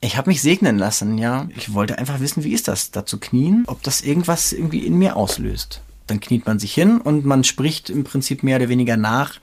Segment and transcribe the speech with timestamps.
[0.00, 1.48] Ich habe mich segnen lassen, ja.
[1.56, 4.94] Ich wollte einfach wissen, wie ist das, da zu knien, ob das irgendwas irgendwie in
[4.96, 5.80] mir auslöst.
[6.06, 9.34] Dann kniet man sich hin und man spricht im Prinzip mehr oder weniger nach,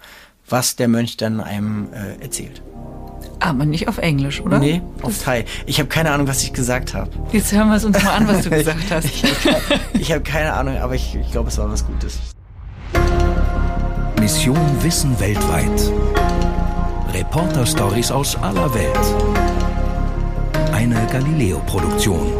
[0.48, 2.62] was der Mönch dann einem äh, erzählt.
[3.40, 4.60] Aber nicht auf Englisch, oder?
[4.60, 5.44] Nee, auf Thai.
[5.66, 7.12] Ich habe keine Ahnung, was ich gesagt habe.
[7.34, 9.06] Jetzt hören wir es uns mal an, was du gesagt hast.
[9.94, 12.18] ich habe hab keine Ahnung, aber ich, ich glaube, es war was Gutes.
[14.20, 15.92] Mission Wissen weltweit.
[17.14, 19.55] Reporter-Stories aus aller Welt.
[20.86, 22.32] Eine Galileo-Produktion.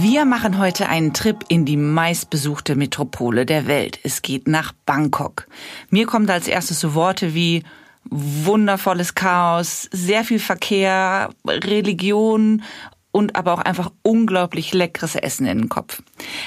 [0.00, 4.00] Wir machen heute einen Trip in die meistbesuchte Metropole der Welt.
[4.02, 5.46] Es geht nach Bangkok.
[5.90, 7.62] Mir kommen als erstes so Worte wie
[8.10, 12.64] wundervolles Chaos, sehr viel Verkehr, Religion
[13.12, 16.02] und aber auch einfach unglaublich leckeres Essen in den Kopf.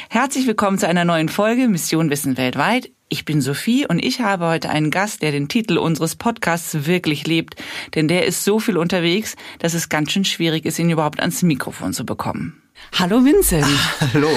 [0.09, 2.91] Herzlich willkommen zu einer neuen Folge Mission Wissen weltweit.
[3.11, 7.25] Ich bin Sophie und ich habe heute einen Gast, der den Titel unseres Podcasts wirklich
[7.25, 7.55] lebt,
[7.95, 11.41] denn der ist so viel unterwegs, dass es ganz schön schwierig ist, ihn überhaupt ans
[11.41, 12.61] Mikrofon zu bekommen.
[12.93, 13.65] Hallo Vincent.
[14.13, 14.29] Hallo.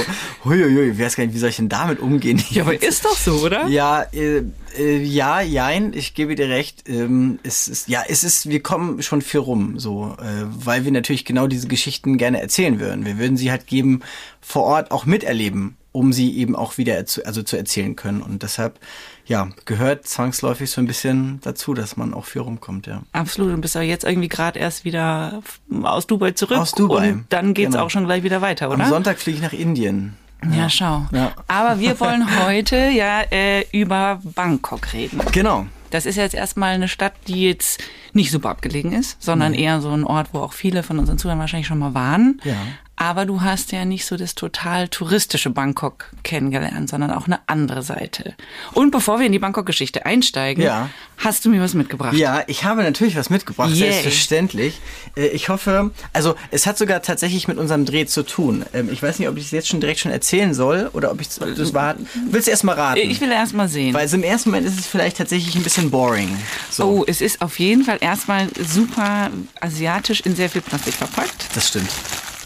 [0.47, 2.42] Huiuiui, ich weiß gar nicht, wie soll ich denn damit umgehen?
[2.48, 3.67] Ja, aber ist doch so, oder?
[3.67, 4.42] Ja, äh,
[4.79, 6.89] äh, ja, jein, ich gebe dir recht.
[6.89, 10.92] Ähm, es ist, ja, es ist, wir kommen schon viel rum, so, äh, weil wir
[10.92, 13.05] natürlich genau diese Geschichten gerne erzählen würden.
[13.05, 14.01] Wir würden sie halt geben
[14.41, 18.23] vor Ort auch miterleben um sie eben auch wieder zu, also zu erzählen können.
[18.23, 18.81] Und deshalb,
[19.27, 23.03] ja, gehört zwangsläufig so ein bisschen dazu, dass man auch viel rumkommt, ja.
[23.12, 23.53] Absolut.
[23.53, 25.43] Und bist aber jetzt irgendwie gerade erst wieder
[25.83, 26.59] aus Dubai zurück.
[26.59, 27.13] Aus Dubai.
[27.13, 27.85] Und dann geht's genau.
[27.85, 28.85] auch schon gleich wieder weiter, oder?
[28.85, 30.17] Am Sonntag fliege ich nach Indien.
[30.45, 31.07] Ja, ja schau.
[31.13, 31.33] Ja.
[31.47, 35.20] Aber wir wollen heute ja äh, über Bangkok reden.
[35.33, 35.67] Genau.
[35.91, 37.83] Das ist jetzt erstmal eine Stadt, die jetzt
[38.15, 39.59] nicht super abgelegen ist, sondern mhm.
[39.59, 42.41] eher so ein Ort, wo auch viele von unseren Zuhörern wahrscheinlich schon mal waren.
[42.45, 42.57] Ja.
[43.03, 47.83] Aber du hast ja nicht so das total touristische Bangkok kennengelernt, sondern auch eine andere
[47.83, 48.36] Seite.
[48.75, 50.89] Und bevor wir in die Bangkok-Geschichte einsteigen, ja.
[51.17, 52.14] hast du mir was mitgebracht.
[52.14, 53.91] Ja, ich habe natürlich was mitgebracht, Yay.
[53.91, 54.80] selbstverständlich.
[55.17, 58.64] Äh, ich hoffe, also es hat sogar tatsächlich mit unserem Dreh zu tun.
[58.73, 61.20] Ähm, ich weiß nicht, ob ich es jetzt schon direkt schon erzählen soll oder ob
[61.20, 61.97] ich das war.
[62.30, 63.00] Willst du erst mal raten?
[63.00, 63.95] Ich will erst mal sehen.
[63.95, 66.39] Weil im ersten Moment ist es vielleicht tatsächlich ein bisschen boring.
[66.70, 66.85] So.
[66.85, 71.48] Oh, es ist auf jeden Fall erstmal super asiatisch in sehr viel Plastik verpackt.
[71.57, 71.91] Das stimmt.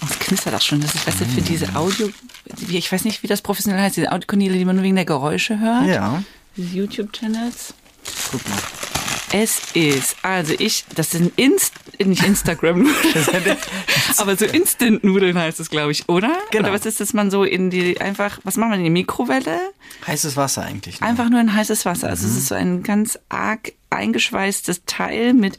[0.08, 0.80] Was knistert das schon?
[0.80, 2.10] Das ist, weißt du, für diese Audio,
[2.68, 5.58] ich weiß nicht, wie das professionell heißt, diese Audiokanäle, die man nur wegen der Geräusche
[5.58, 5.86] hört.
[5.86, 6.22] Ja.
[6.56, 7.74] Diese YouTube-Channels.
[8.30, 8.58] Guck mal.
[9.32, 13.56] Es ist, also ich, das sind Inst, nicht Instagram-Nudeln,
[14.18, 16.32] aber so Instant-Nudeln heißt es, glaube ich, oder?
[16.52, 16.68] Genau.
[16.68, 19.58] Oder was ist das, man so in die, einfach, was macht man in die Mikrowelle?
[20.06, 21.00] Heißes Wasser eigentlich.
[21.00, 21.08] Ne?
[21.08, 22.08] Einfach nur in heißes Wasser.
[22.08, 22.32] Also mhm.
[22.32, 25.58] es ist so ein ganz arg eingeschweißtes Teil mit,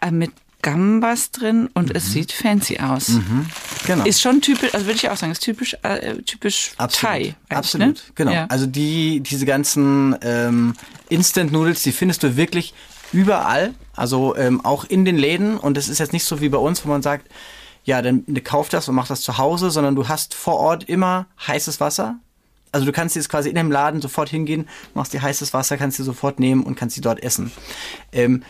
[0.00, 0.30] äh, mit
[0.62, 1.96] Gambas drin und mhm.
[1.96, 3.10] es sieht fancy aus.
[3.10, 3.46] Mhm.
[3.86, 4.04] Genau.
[4.04, 7.14] Ist schon typisch, also würde ich auch sagen, ist typisch, äh, typisch Absolut.
[7.14, 7.34] Thai.
[7.48, 7.94] Absolut, ne?
[8.14, 8.32] genau.
[8.32, 8.46] Ja.
[8.48, 10.74] Also die, diese ganzen ähm,
[11.08, 12.74] Instant Noodles, die findest du wirklich
[13.12, 16.58] überall, also ähm, auch in den Läden und es ist jetzt nicht so wie bei
[16.58, 17.28] uns, wo man sagt,
[17.84, 21.26] ja, dann kauf das und mach das zu Hause, sondern du hast vor Ort immer
[21.46, 22.16] heißes Wasser.
[22.70, 25.98] Also du kannst jetzt quasi in dem Laden sofort hingehen, machst dir heißes Wasser, kannst
[25.98, 27.50] dir sofort nehmen und kannst sie dort essen.
[28.12, 28.42] Ähm,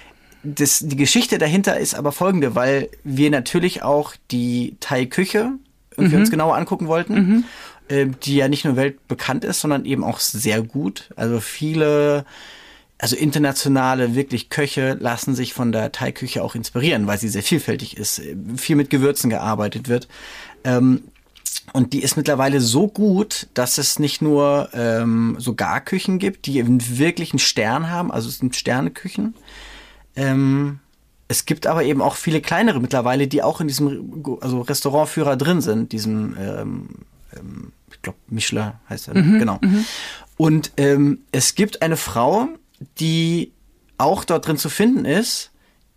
[0.42, 5.52] das, die Geschichte dahinter ist aber folgende, weil wir natürlich auch die Thai-Küche
[5.96, 6.22] irgendwie mhm.
[6.22, 7.44] uns genauer angucken wollten, mhm.
[7.88, 11.10] äh, die ja nicht nur weltbekannt ist, sondern eben auch sehr gut.
[11.16, 12.24] Also viele,
[12.98, 17.96] also internationale wirklich Köche lassen sich von der Thai-Küche auch inspirieren, weil sie sehr vielfältig
[17.96, 18.22] ist,
[18.56, 20.08] viel mit Gewürzen gearbeitet wird.
[20.64, 21.02] Ähm,
[21.72, 26.64] und die ist mittlerweile so gut, dass es nicht nur ähm, so Garküchen gibt, die
[26.98, 29.34] wirklich einen Stern haben, also es sind Sterneküchen,
[30.18, 30.80] ähm,
[31.28, 35.60] es gibt aber eben auch viele kleinere mittlerweile, die auch in diesem also Restaurantführer drin
[35.60, 36.88] sind, diesem, ähm,
[37.36, 39.58] ähm, ich glaube, Michelin heißt er, mhm, genau.
[39.60, 39.84] Mhm.
[40.36, 42.48] Und ähm, es gibt eine Frau,
[42.98, 43.52] die
[43.98, 45.50] auch dort drin zu finden ist,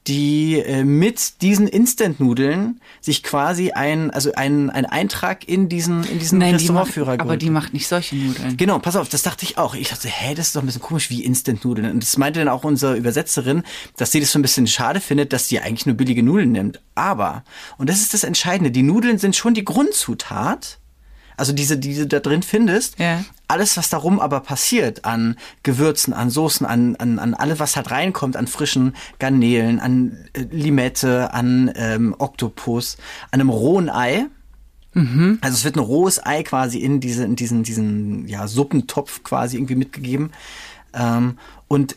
[0.08, 6.18] die äh, mit diesen Instant-Nudeln sich quasi ein, also ein, ein Eintrag in diesen, in
[6.18, 8.58] diesen Nein, Restaurantführer die macht, Aber die macht nicht solche Nudeln.
[8.58, 9.76] Genau, pass auf, das dachte ich auch.
[9.76, 11.92] Ich dachte, hä, das ist doch ein bisschen komisch wie Instant-Nudeln.
[11.92, 13.62] Und das meinte dann auch unsere Übersetzerin,
[13.98, 16.82] dass sie das so ein bisschen schade findet, dass die eigentlich nur billige Nudeln nimmt.
[16.96, 17.44] Aber,
[17.78, 20.80] und das ist das Entscheidende, die Nudeln sind schon die Grundzutat
[21.38, 23.24] also diese, die du da drin findest, ja.
[23.48, 27.92] alles, was darum aber passiert an Gewürzen, an Soßen, an, an, an alles, was halt
[27.92, 32.98] reinkommt, an frischen Garnelen, an äh, Limette, an ähm, Oktopus,
[33.32, 34.28] an einem rohen Ei.
[34.94, 35.40] Mhm.
[35.42, 39.58] Also es wird ein rohes Ei quasi in, diese, in diesen, diesen ja, Suppentopf quasi
[39.58, 40.32] irgendwie mitgegeben.
[40.94, 41.38] Ähm,
[41.68, 41.96] und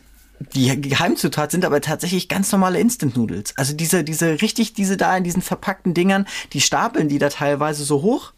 [0.52, 3.54] die Geheimzutat sind aber tatsächlich ganz normale Instant Noodles.
[3.56, 7.84] Also diese, diese richtig, diese da in diesen verpackten Dingern, die stapeln die da teilweise
[7.84, 8.32] so hoch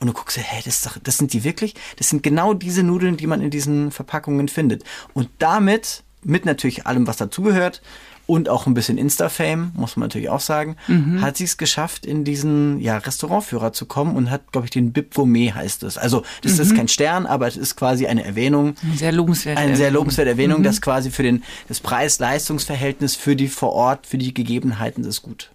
[0.00, 1.74] und du guckst dir, hey, das, doch, das sind die wirklich?
[1.96, 4.84] Das sind genau diese Nudeln, die man in diesen Verpackungen findet.
[5.14, 7.82] Und damit, mit natürlich allem, was dazugehört,
[8.28, 10.76] und auch ein bisschen Insta-Fame, muss man natürlich auch sagen,
[11.22, 14.92] hat sie es geschafft, in diesen ja, Restaurantführer zu kommen und hat, glaube ich, den
[14.92, 15.96] Bib Gourmet heißt es.
[15.96, 18.74] Also das ist kein Stern, aber es ist quasi eine Erwähnung.
[18.96, 19.56] Sehr lobenswert.
[19.56, 24.18] Eine sehr lobenswerte Erwähnung, dass quasi für den, das Preis-Leistungs-Verhältnis für die vor Ort, für
[24.18, 25.50] die Gegebenheiten ist gut.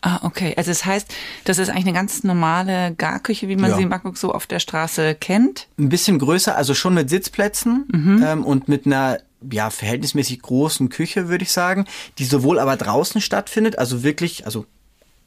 [0.00, 0.54] Ah, okay.
[0.56, 1.08] Also das heißt,
[1.44, 3.76] das ist eigentlich eine ganz normale Garküche, wie man Ja.
[3.76, 5.66] sie in Bangkok so auf der Straße kennt.
[5.78, 7.86] ein bisschen größer, also schon mit Sitzplätzen
[8.24, 9.18] ähm, und mit einer
[9.50, 11.84] ja verhältnismäßig großen Küche, würde ich sagen,
[12.18, 14.66] die sowohl aber draußen stattfindet, also wirklich, also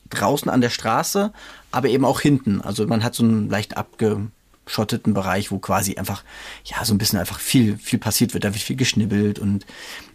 [0.10, 1.32] draußen an der Straße,
[1.72, 2.62] aber eben auch hinten.
[2.62, 6.24] Also man hat so einen leicht abgeschotteten Bereich, wo quasi einfach
[6.66, 8.44] ja so ein bisschen einfach viel viel passiert wird.
[8.44, 9.66] Da wird viel geschnibbelt und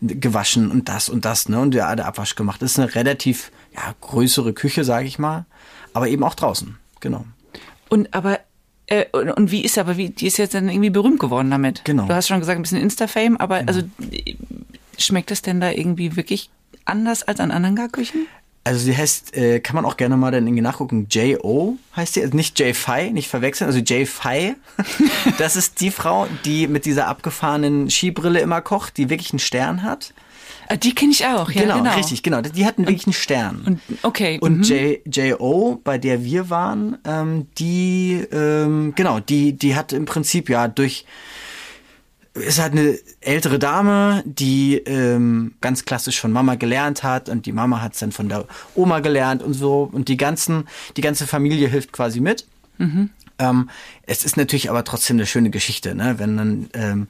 [0.03, 1.59] gewaschen und das und das, ne?
[1.61, 2.61] Und ja, der Abwasch gemacht.
[2.63, 5.47] Das ist eine relativ ja größere Küche, sage ich mal,
[5.93, 7.25] aber eben auch draußen, genau.
[7.89, 8.41] Und aber
[8.87, 11.85] äh, und, und wie ist aber wie die ist jetzt dann irgendwie berühmt geworden damit?
[11.85, 12.07] Genau.
[12.07, 13.81] Du hast schon gesagt ein bisschen Insta-Fame, aber also
[14.11, 14.35] äh,
[14.99, 16.51] schmeckt es denn da irgendwie wirklich
[16.85, 18.27] anders als an anderen Garküchen?
[18.65, 21.77] Also sie heißt, äh, kann man auch gerne mal dann irgendwie nachgucken, J.O.
[21.95, 24.57] heißt sie, also nicht J.Fi, nicht verwechseln, also J.Fi.
[25.39, 29.85] das ist die Frau, die mit dieser abgefahrenen Skibrille immer kocht, die wirklich einen Stern
[29.85, 30.15] hat.
[30.69, 31.95] Ah, die kenne ich auch, ja genau.
[31.95, 32.41] richtig, genau.
[32.41, 33.63] Die hatten wirklich einen Stern.
[33.67, 34.39] Und okay.
[34.41, 34.63] Und mhm.
[34.65, 40.49] J- J.O., bei der wir waren, ähm, die, ähm, genau, die, die hat im Prinzip
[40.49, 41.05] ja durch,
[42.35, 47.53] ist halt eine ältere Dame, die ähm, ganz klassisch von Mama gelernt hat und die
[47.53, 50.65] Mama hat es dann von der Oma gelernt und so und die ganzen,
[50.97, 52.47] die ganze Familie hilft quasi mit.
[53.39, 53.71] Ähm,
[54.03, 56.17] es ist natürlich aber trotzdem eine schöne Geschichte, ne?
[56.19, 57.09] wenn dann ähm,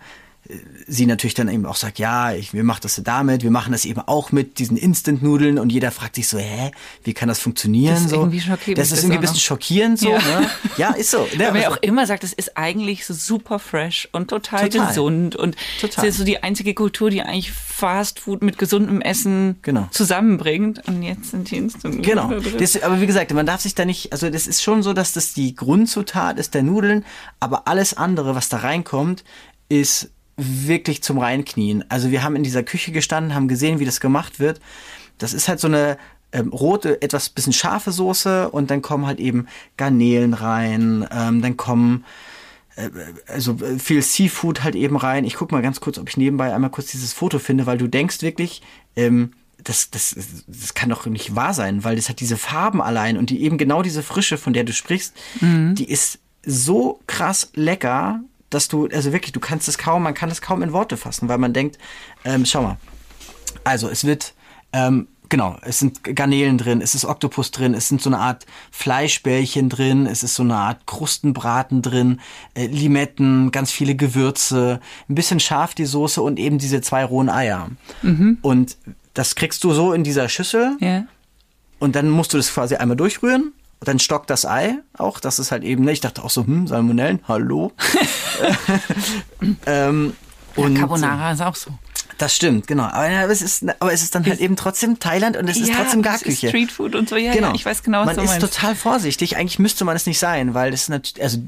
[0.87, 3.85] sie natürlich dann eben auch sagt, ja, ich, wir machen das damit, wir machen das
[3.85, 6.71] eben auch mit diesen Instant-Nudeln und jeder fragt sich so, hä,
[7.05, 7.95] wie kann das funktionieren?
[7.95, 8.17] Das ist so?
[8.17, 9.41] irgendwie schockierend, Das ist irgendwie ein bisschen noch.
[9.43, 10.19] schockierend so, Ja.
[10.19, 10.51] ne?
[10.77, 11.27] Ja, ist so.
[11.37, 11.47] Ne?
[11.49, 14.87] Aber wer Also- auch immer sagt, es ist eigentlich so super fresh und total, Total.
[14.89, 16.05] gesund und Total.
[16.07, 19.89] es ist so die einzige Kultur, die eigentlich Fast Food mit gesundem Essen Genau.
[19.91, 20.87] zusammenbringt.
[20.89, 22.31] Und jetzt sind die Instant Genau.
[22.59, 25.13] Das, aber wie gesagt, man darf sich da nicht, also das ist schon so, dass
[25.13, 27.05] das die Grundzutat ist der Nudeln,
[27.41, 29.25] aber alles andere, was da reinkommt,
[29.69, 31.85] ist wirklich zum Reinknien.
[31.89, 34.61] Also wir haben in dieser Küche gestanden, haben gesehen, wie das gemacht wird.
[35.19, 35.97] Das ist halt so eine
[36.33, 39.47] ähm, rote, etwas bisschen scharfe Soße und dann kommen halt eben
[39.77, 42.05] Garnelen rein, ähm, dann kommen
[42.77, 42.91] äh,
[43.27, 45.25] also äh, viel Seafood halt eben rein.
[45.25, 47.87] Ich guck mal ganz kurz, ob ich nebenbei einmal kurz dieses Foto finde, weil du
[47.87, 48.63] denkst wirklich,
[48.97, 49.33] ähm,
[49.63, 50.15] das, das,
[50.47, 53.59] das kann doch nicht wahr sein, weil das hat diese Farben allein und die eben
[53.59, 55.15] genau diese Frische, von der du sprichst,
[55.75, 60.31] die ist so krass lecker, dass du, also wirklich, du kannst es kaum, man kann
[60.31, 61.79] es kaum in Worte fassen, weil man denkt,
[62.25, 62.77] ähm, schau mal,
[63.65, 64.35] also es wird,
[64.73, 68.47] ähm, genau, es sind Garnelen drin, es ist Oktopus drin, es sind so eine Art
[68.71, 72.21] Fleischbällchen drin, es ist so eine Art Krustenbraten drin,
[72.55, 77.29] äh, Limetten, ganz viele Gewürze, ein bisschen scharf die Soße und eben diese zwei rohen
[77.29, 77.69] Eier.
[78.43, 78.77] Und
[79.15, 81.05] das kriegst du so in dieser Schüssel Ja.
[81.81, 83.53] und dann musst du das quasi einmal durchrühren.
[83.81, 85.21] Und dann stockt das Ei auch.
[85.21, 87.73] Das ist halt eben, ne, ich dachte auch so, hm, Salmonellen, hallo.
[89.67, 90.15] ähm,
[90.57, 91.71] und Carbonara ist auch so.
[92.17, 92.85] das stimmt, genau.
[92.85, 95.69] Aber, ja, es ist, aber es ist dann halt eben trotzdem Thailand und es ist
[95.69, 96.49] Ja, trotzdem es ist Garküche.
[96.49, 97.49] Streetfood und so, ja, genau.
[97.49, 98.55] ja, ich weiß genau, was Man du ist meinst.
[98.55, 99.37] total vorsichtig.
[99.37, 101.39] Eigentlich müsste man es nicht sein, weil das natürlich, also,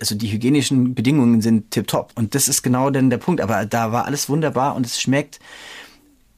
[0.00, 2.10] also die hygienischen Bedingungen sind tipptopp.
[2.16, 3.40] Und das ist genau dann der Punkt.
[3.40, 5.38] Aber da war alles wunderbar und es schmeckt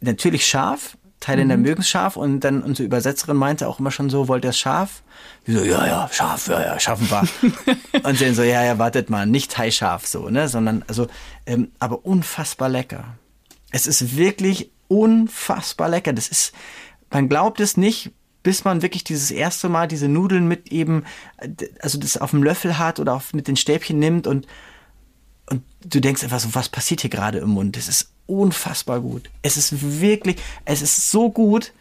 [0.03, 0.99] natürlich scharf.
[1.21, 1.63] Thailänder Mhm.
[1.63, 4.59] mögen es scharf und dann unsere Übersetzerin meinte auch immer schon so, wollt ihr es
[4.59, 5.03] scharf?
[5.45, 7.29] Wir so, ja, ja, scharf, ja, ja, schaffen wir.
[8.03, 11.09] und sie dann so, ja, ja, wartet mal, nicht Thai scharf so, ne, sondern, also,
[11.47, 13.05] ähm, aber unfassbar lecker.
[13.71, 16.13] Es ist wirklich unfassbar lecker.
[16.13, 16.53] Das ist,
[17.11, 18.13] man glaubt es nicht,
[18.43, 21.05] bis man wirklich dieses erste Mal diese Nudeln mit eben,
[21.81, 24.47] also das auf dem Löffel hat oder auf, mit den Stäbchen nimmt und,
[25.51, 27.77] und du denkst einfach so, was passiert hier gerade im Mund?
[27.77, 29.29] Das ist unfassbar gut.
[29.43, 31.73] Es ist wirklich, es ist so gut,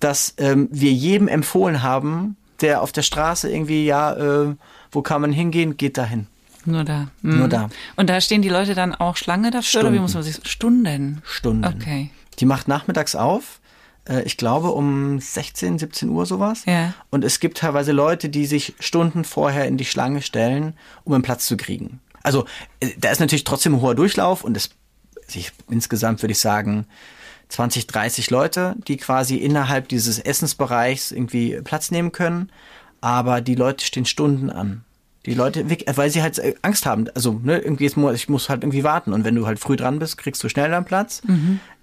[0.00, 4.54] dass ähm, wir jedem empfohlen haben, der auf der Straße irgendwie, ja, äh,
[4.92, 5.76] wo kann man hingehen?
[5.76, 6.26] Geht dahin.
[6.64, 7.08] Nur da.
[7.22, 7.50] Nur Mhm.
[7.50, 7.68] da.
[7.96, 10.02] Und da stehen die Leute dann auch Schlange dafür oder wie Stunden.
[10.02, 11.22] muss man sich Stunden.
[11.24, 11.64] Stunden.
[11.64, 12.10] Okay.
[12.38, 13.60] Die macht nachmittags auf.
[14.08, 16.64] äh, Ich glaube um 16, 17 Uhr sowas.
[16.66, 16.92] Ja.
[17.10, 21.22] Und es gibt teilweise Leute, die sich Stunden vorher in die Schlange stellen, um einen
[21.22, 22.00] Platz zu kriegen.
[22.22, 22.44] Also
[22.80, 24.70] äh, da ist natürlich trotzdem ein hoher Durchlauf und es
[25.30, 26.86] sich insgesamt würde ich sagen
[27.48, 32.50] 20, 30 Leute, die quasi innerhalb dieses Essensbereichs irgendwie Platz nehmen können.
[33.00, 34.84] Aber die Leute stehen Stunden an.
[35.26, 37.06] Die Leute, wirk- weil sie halt äh, Angst haben.
[37.14, 39.12] Also, ne, irgendwie, muss, ich muss halt irgendwie warten.
[39.12, 41.22] Und wenn du halt früh dran bist, kriegst du schneller einen Platz.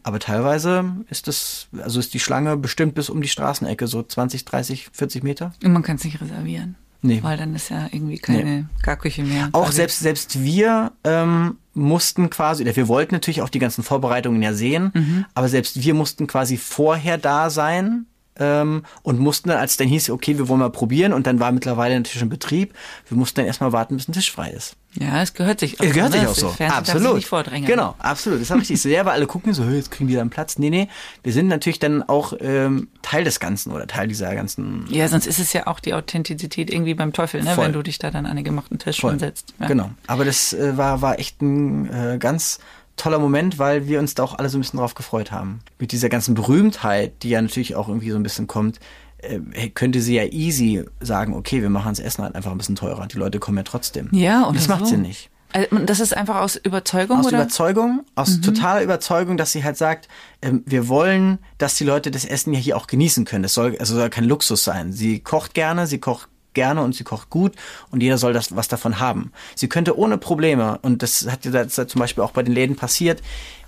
[0.03, 4.45] Aber teilweise ist das, also ist die Schlange bestimmt bis um die Straßenecke, so 20,
[4.45, 5.53] 30, 40 Meter.
[5.63, 6.75] Und man kann es nicht reservieren.
[7.01, 7.19] Nee.
[7.21, 9.49] Weil dann ist ja irgendwie keine Garküche mehr.
[9.53, 9.75] Auch quasi.
[9.77, 14.53] selbst, selbst wir ähm, mussten quasi, oder wir wollten natürlich auch die ganzen Vorbereitungen ja
[14.53, 15.25] sehen, Mhm.
[15.35, 18.05] aber selbst wir mussten quasi vorher da sein
[18.39, 21.39] ähm, und mussten dann, als es dann hieß, okay, wir wollen mal probieren und dann
[21.39, 22.73] war mittlerweile natürlich schon Betrieb,
[23.07, 24.75] wir mussten dann erstmal warten, bis ein Tisch frei ist.
[24.99, 25.85] Ja, es gehört sich auch.
[25.85, 26.19] Es gehört ne?
[26.19, 26.63] sich auch so.
[26.63, 27.29] Absolut.
[27.65, 28.41] Genau, absolut.
[28.41, 28.89] Das ist richtig so.
[28.89, 30.57] Ja, weil alle gucken so, "Hey, jetzt kriegen die dann Platz.
[30.57, 30.87] Nee, nee.
[31.23, 35.27] Wir sind natürlich dann auch ähm, Teil des Ganzen oder Teil dieser ganzen Ja, sonst
[35.27, 37.53] ist es ja auch die Authentizität irgendwie beim Teufel, ne?
[37.53, 37.65] Voll.
[37.65, 39.19] wenn du dich da dann an den gemachten Tisch Voll.
[39.19, 39.53] setzt.
[39.59, 39.67] Ja.
[39.67, 39.91] Genau.
[40.07, 42.59] Aber das äh, war, war echt ein äh, ganz
[42.97, 45.59] toller Moment, weil wir uns da auch alle so ein bisschen drauf gefreut haben.
[45.79, 48.79] Mit dieser ganzen Berühmtheit, die ja natürlich auch irgendwie so ein bisschen kommt,
[49.19, 52.75] äh, könnte sie ja easy sagen, okay, wir machen das Essen halt einfach ein bisschen
[52.75, 53.07] teurer.
[53.07, 54.09] Die Leute kommen ja trotzdem.
[54.11, 54.91] Ja, oder das macht so.
[54.91, 55.29] sie nicht.
[55.53, 57.37] Also, das ist einfach aus Überzeugung, Aus oder?
[57.37, 57.43] Mhm.
[57.43, 60.09] Überzeugung, aus totaler Überzeugung, dass sie halt sagt,
[60.41, 63.43] ähm, wir wollen, dass die Leute das Essen ja hier auch genießen können.
[63.43, 64.91] Das soll, also soll kein Luxus sein.
[64.91, 66.27] Sie kocht gerne, sie kocht
[66.57, 67.53] gerne und sie kocht gut
[67.91, 69.31] und jeder soll das was davon haben.
[69.55, 73.21] Sie könnte ohne Probleme, und das hat ja zum Beispiel auch bei den Läden passiert,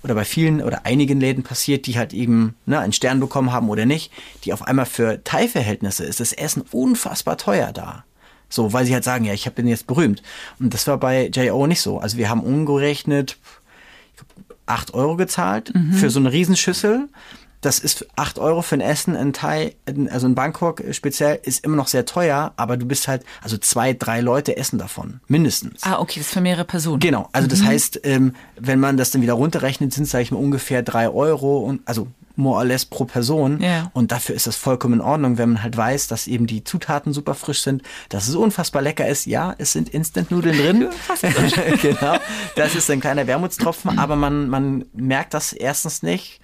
[0.04, 3.70] oder bei vielen oder einigen Läden passiert, die halt eben ne, einen Stern bekommen haben
[3.70, 4.12] oder nicht,
[4.44, 8.06] die auf einmal für Thai-Verhältnisse ist das Essen unfassbar teuer da.
[8.50, 10.24] So, weil sie halt sagen, ja, ich den jetzt berühmt.
[10.60, 11.68] Und das war bei J.O.
[11.68, 12.00] nicht so.
[12.00, 13.38] Also wir haben umgerechnet,
[14.66, 17.10] 8 Euro gezahlt für so eine Riesenschüssel.
[17.62, 19.76] Das ist 8 Euro für ein Essen in Thai,
[20.10, 23.94] also in Bangkok speziell, ist immer noch sehr teuer, aber du bist halt, also zwei,
[23.94, 25.84] drei Leute essen davon, mindestens.
[25.84, 27.00] ah, okay, das ist für mehrere Personen.
[27.00, 30.32] Genau, also das heißt, ähm, wenn man das dann wieder runterrechnet, sind es, sag ich
[30.32, 32.08] mal, ungefähr drei Euro und also
[32.40, 33.62] more or less pro Person.
[33.62, 33.92] Ja.
[33.94, 37.14] Und dafür ist das vollkommen in Ordnung, wenn man halt weiß, dass eben die Zutaten
[37.14, 39.26] super frisch sind, dass es unfassbar lecker ist.
[39.26, 40.90] Ja, es sind Instant-Nudeln drin.
[41.82, 42.18] genau.
[42.56, 46.40] Das ist ein kleiner Wermutstropfen, aber man, man merkt das erstens nicht,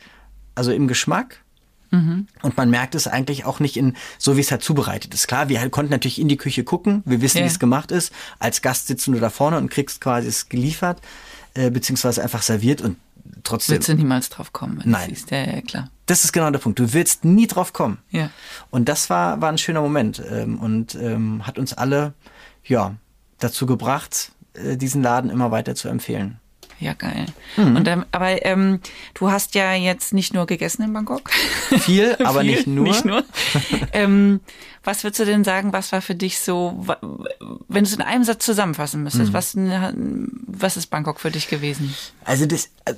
[0.56, 1.42] also im Geschmack.
[1.92, 5.30] Und man merkt es eigentlich auch nicht in, so wie es halt zubereitet ist.
[5.30, 7.04] Klar, wir konnten natürlich in die Küche gucken.
[7.06, 7.44] Wir wissen, Ja.
[7.46, 8.12] wie es gemacht ist.
[8.38, 11.00] Als Gast sitzt du da vorne und kriegst quasi es geliefert,
[11.54, 12.98] äh, beziehungsweise einfach serviert und
[13.44, 13.76] trotzdem.
[13.76, 15.08] Willst du niemals drauf kommen, wenn Nein.
[15.10, 15.32] du siehst.
[15.32, 15.90] Ja, ja, klar.
[16.06, 16.80] Das ist genau der Punkt.
[16.80, 18.00] Du willst nie drauf kommen.
[18.10, 18.30] Ja.
[18.72, 22.14] Und das war, war ein schöner Moment ähm, und ähm, hat uns alle
[22.66, 22.96] ja,
[23.40, 26.42] dazu gebracht, äh, diesen Laden immer weiter zu empfehlen.
[26.80, 27.26] Ja, geil.
[27.58, 27.76] Mhm.
[27.78, 28.80] Und, ähm, aber ähm,
[29.14, 31.30] du hast ja jetzt nicht nur gegessen in Bangkok.
[31.80, 32.84] Viel, aber Viel, nicht nur.
[32.84, 33.24] Nicht nur.
[33.94, 34.42] ähm,
[34.84, 36.86] was würdest du denn sagen, was war für dich so,
[37.68, 39.34] wenn du es in einem Satz zusammenfassen müsstest, Mhm.
[39.34, 39.58] was,
[40.46, 41.96] was ist Bangkok für dich gewesen?
[42.24, 42.94] Also das, äh,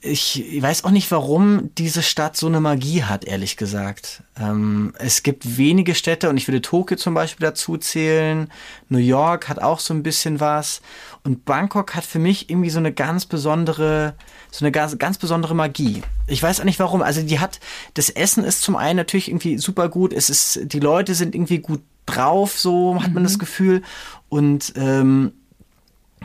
[0.00, 4.22] ich weiß auch nicht, warum diese Stadt so eine Magie hat, ehrlich gesagt.
[4.40, 8.50] Ähm, es gibt wenige Städte und ich würde Tokio zum Beispiel dazu zählen.
[8.88, 10.80] New York hat auch so ein bisschen was.
[11.24, 14.14] Und Bangkok hat für mich irgendwie so eine ganz besondere,
[14.50, 16.02] so eine ganz, ganz besondere Magie.
[16.26, 17.02] Ich weiß auch nicht warum.
[17.02, 17.60] Also die hat,
[17.94, 20.12] das Essen ist zum einen natürlich irgendwie super gut.
[20.12, 23.82] Es ist, die Leute sind irgendwie gut drauf, so hat man das Gefühl.
[24.28, 25.32] Und ähm,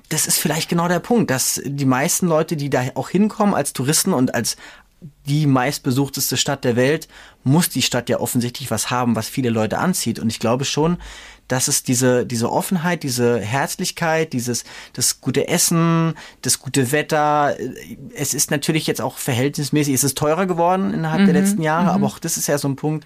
[0.09, 3.73] das ist vielleicht genau der Punkt, dass die meisten Leute, die da auch hinkommen als
[3.73, 4.57] Touristen und als
[5.25, 7.07] die meistbesuchteste Stadt der Welt,
[7.43, 10.19] muss die Stadt ja offensichtlich was haben, was viele Leute anzieht.
[10.19, 10.97] Und ich glaube schon,
[11.47, 17.97] dass es diese, diese Offenheit, diese Herzlichkeit, dieses, das gute Essen, das gute Wetter, äh,
[18.15, 22.07] es ist natürlich jetzt auch verhältnismäßig, es ist teurer geworden innerhalb der letzten Jahre, aber
[22.07, 23.05] auch das ist ja so ein Punkt,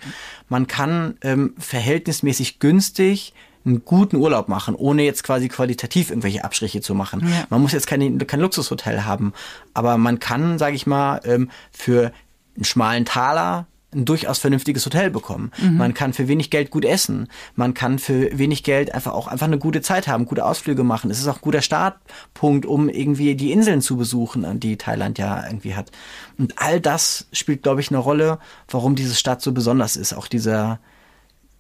[0.50, 3.34] man kann ähm, verhältnismäßig günstig
[3.68, 7.22] einen guten Urlaub machen, ohne jetzt quasi qualitativ irgendwelche Abstriche zu machen.
[7.28, 7.46] Ja.
[7.50, 9.34] Man muss jetzt keine, kein Luxushotel haben,
[9.74, 12.12] aber man kann, sage ich mal, ähm, für
[12.56, 15.52] einen schmalen Taler ein durchaus vernünftiges Hotel bekommen.
[15.62, 17.30] Man kann für wenig Geld gut essen.
[17.56, 21.10] Man kann für wenig Geld einfach auch einfach eine gute Zeit haben, gute Ausflüge machen.
[21.10, 25.46] Es ist auch ein guter Startpunkt, um irgendwie die Inseln zu besuchen, die Thailand ja
[25.46, 25.92] irgendwie hat.
[26.38, 30.14] Und all das spielt, glaube ich, eine Rolle, warum diese Stadt so besonders ist.
[30.14, 30.80] Auch dieser,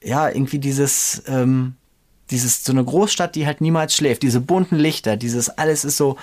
[0.03, 1.75] ja, irgendwie dieses, ähm,
[2.31, 6.17] dieses, so eine Großstadt, die halt niemals schläft, diese bunten Lichter, dieses alles ist so,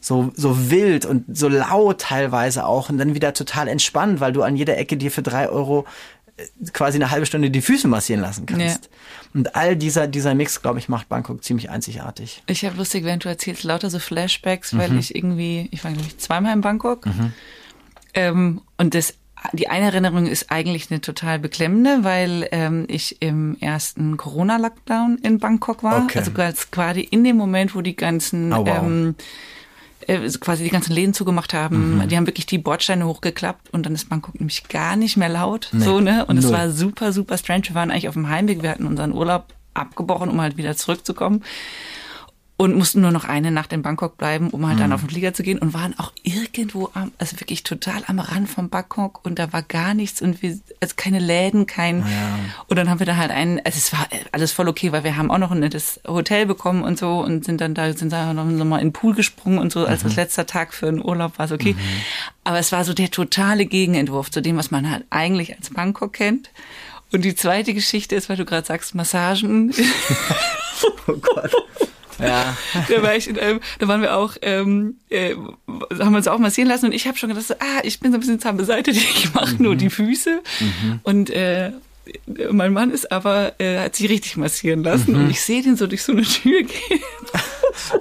[0.00, 4.42] so, so wild und so laut teilweise auch und dann wieder total entspannt, weil du
[4.42, 5.86] an jeder Ecke dir für drei Euro
[6.36, 8.90] äh, quasi eine halbe Stunde die Füße massieren lassen kannst.
[9.32, 12.42] Und all dieser, dieser Mix, glaube ich, macht Bangkok ziemlich einzigartig.
[12.46, 14.78] Ich habe lustig, während du erzählst, lauter so Flashbacks, Mhm.
[14.78, 17.04] weil ich irgendwie, ich war glaube ich zweimal in Bangkok.
[18.14, 19.14] Ähm, und das,
[19.52, 25.38] die eine Erinnerung ist eigentlich eine total beklemmende, weil ähm, ich im ersten Corona-Lockdown in
[25.38, 26.04] Bangkok war.
[26.04, 26.18] Okay.
[26.18, 26.30] Also
[26.70, 28.78] quasi in dem Moment, wo die ganzen Oh, wow.
[28.82, 29.14] ähm,
[30.06, 31.96] äh, quasi die ganzen Läden zugemacht haben.
[31.98, 32.08] Mhm.
[32.08, 35.68] Die haben wirklich die Bordsteine hochgeklappt und dann ist Bangkok nämlich gar nicht mehr laut.
[35.72, 36.24] so, ne?
[36.26, 37.64] Und es war super, super strange.
[37.68, 41.42] Wir waren eigentlich auf dem Heimweg, wir hatten unseren Urlaub abgebrochen, um halt wieder zurückzukommen.
[42.56, 44.94] Und mussten nur noch eine Nacht in Bangkok bleiben, um halt dann Mhm.
[44.94, 48.48] auf den Flieger zu gehen und waren auch irgendwo am, also wirklich total am Rand
[48.48, 52.06] von Bangkok und da war gar nichts und wir, also keine Läden, kein,
[52.68, 55.16] und dann haben wir da halt einen, also es war alles voll okay, weil wir
[55.16, 58.32] haben auch noch ein nettes Hotel bekommen und so und sind dann da, sind da
[58.32, 60.08] noch mal in den Pool gesprungen und so, als Mhm.
[60.08, 61.74] das letzter Tag für einen Urlaub war es okay.
[62.44, 66.12] Aber es war so der totale Gegenentwurf zu dem, was man halt eigentlich als Bangkok
[66.12, 66.50] kennt.
[67.12, 69.72] Und die zweite Geschichte ist, weil du gerade sagst, Massagen.
[71.06, 71.50] Oh Gott.
[72.18, 72.56] Ja.
[72.88, 76.38] da war ich in einem, da waren wir auch, ähm, äh, haben wir uns auch
[76.38, 78.56] massieren lassen und ich habe schon gedacht, so, ah, ich bin so ein bisschen zahm
[78.56, 80.42] beseitigt, ich mache nur die Füße
[81.02, 81.72] und äh,
[82.50, 85.86] mein Mann ist aber, äh, hat sich richtig massieren lassen und ich sehe den so
[85.86, 87.00] durch so eine Tür gehen.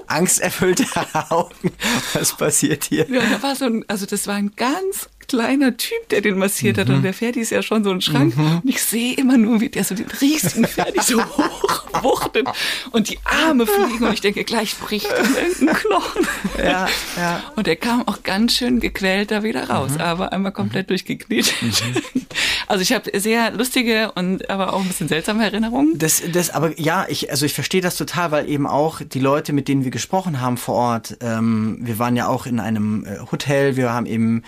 [0.07, 0.85] Angsterfüllte
[1.29, 1.71] Augen.
[2.13, 3.09] Was passiert hier?
[3.09, 6.77] Ja, da war so ein, also das war ein ganz kleiner Typ, der den massiert
[6.77, 6.89] hat.
[6.89, 8.35] Und der Ferdi ist ja schon so ein Schrank.
[8.37, 12.47] Und ich sehe immer nur, wie der so den riesigen Ferdi so hochwuchtet.
[12.91, 14.05] Und die Arme fliegen.
[14.05, 16.27] Und ich denke, gleich bricht ihm irgendein Knochen.
[16.57, 16.87] Ja,
[17.17, 17.43] ja.
[17.55, 21.53] Und er kam auch ganz schön gequält da wieder raus, aber einmal komplett durchgeknetet.
[22.67, 25.97] Also ich habe sehr lustige und aber auch ein bisschen seltsame Erinnerungen.
[25.97, 29.53] Das, das, aber ja, ich, also ich verstehe das total, weil eben auch die Leute,
[29.53, 33.19] mit denen wir gesprochen haben vor Ort, ähm, wir waren ja auch in einem äh,
[33.31, 34.43] Hotel, wir haben eben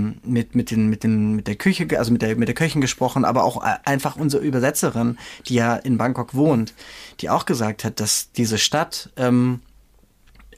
[0.00, 2.80] ähm, mit mit den mit den mit der Küche, also mit der mit der Köchin
[2.80, 6.74] gesprochen, aber auch äh, einfach unsere Übersetzerin, die ja in Bangkok wohnt,
[7.20, 9.60] die auch gesagt hat, dass diese Stadt ähm,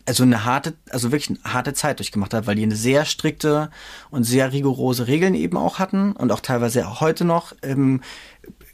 [0.04, 3.70] also eine harte, also wirklich eine harte Zeit durchgemacht hat, weil die eine sehr strikte
[4.10, 7.54] und sehr rigorose Regeln eben auch hatten und auch teilweise auch heute noch.
[7.62, 8.00] Ähm,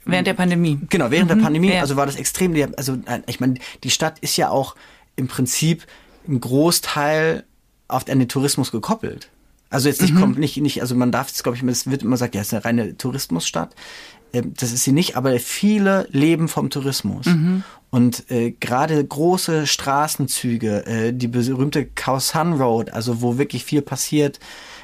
[0.05, 0.79] Während der Pandemie.
[0.89, 1.83] Genau, während der Pandemie, ja.
[1.83, 2.97] also war das extrem, also
[3.27, 4.75] ich meine, die Stadt ist ja auch
[5.17, 5.87] im Prinzip
[6.27, 7.45] ein Großteil
[7.89, 9.29] auf den Tourismus gekoppelt.
[9.71, 12.13] Also jetzt nicht kommt nicht nicht, also man darf jetzt glaube ich, es wird immer
[12.13, 13.75] gesagt, ja, es ist eine reine Tourismusstadt.
[14.33, 17.27] Ähm, Das ist sie nicht, aber viele leben vom Tourismus.
[17.91, 23.83] Und äh, gerade große Straßenzüge, äh, die berühmte Khao San Road, also wo wirklich viel
[23.83, 24.39] passiert,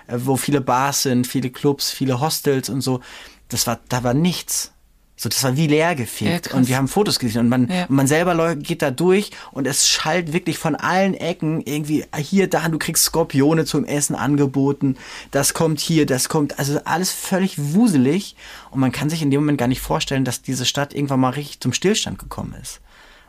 [0.06, 3.00] äh, wo viele Bars sind, viele Clubs, viele Hostels und so,
[3.48, 4.72] das war, da war nichts.
[5.16, 6.46] So, das war wie leer Ja, gefegt.
[6.46, 6.54] krass.
[6.58, 7.84] und wir haben Fotos gesehen und man, Ja.
[7.84, 12.48] und man selber geht da durch und es schallt wirklich von allen Ecken irgendwie hier,
[12.50, 14.96] da, du kriegst Skorpione zum Essen angeboten,
[15.30, 18.34] das kommt hier, das kommt, also alles völlig wuselig
[18.72, 21.30] und man kann sich in dem Moment gar nicht vorstellen, dass diese Stadt irgendwann mal
[21.30, 22.80] richtig zum Stillstand gekommen ist.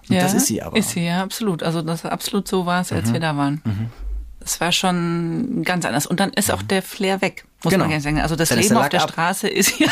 [0.10, 0.72] Und das ist sie aber.
[0.72, 0.78] Mhm.
[0.78, 1.62] Ist sie, ja, absolut.
[1.64, 3.62] Also das absolut so war es, als wir da waren.
[4.40, 6.06] Das war schon ganz anders.
[6.06, 7.84] Und dann ist auch der Flair weg, muss Genau.
[7.84, 8.20] man gerne sagen.
[8.22, 9.10] Also das Dann Leben auf der ab.
[9.12, 9.88] Straße ist ja.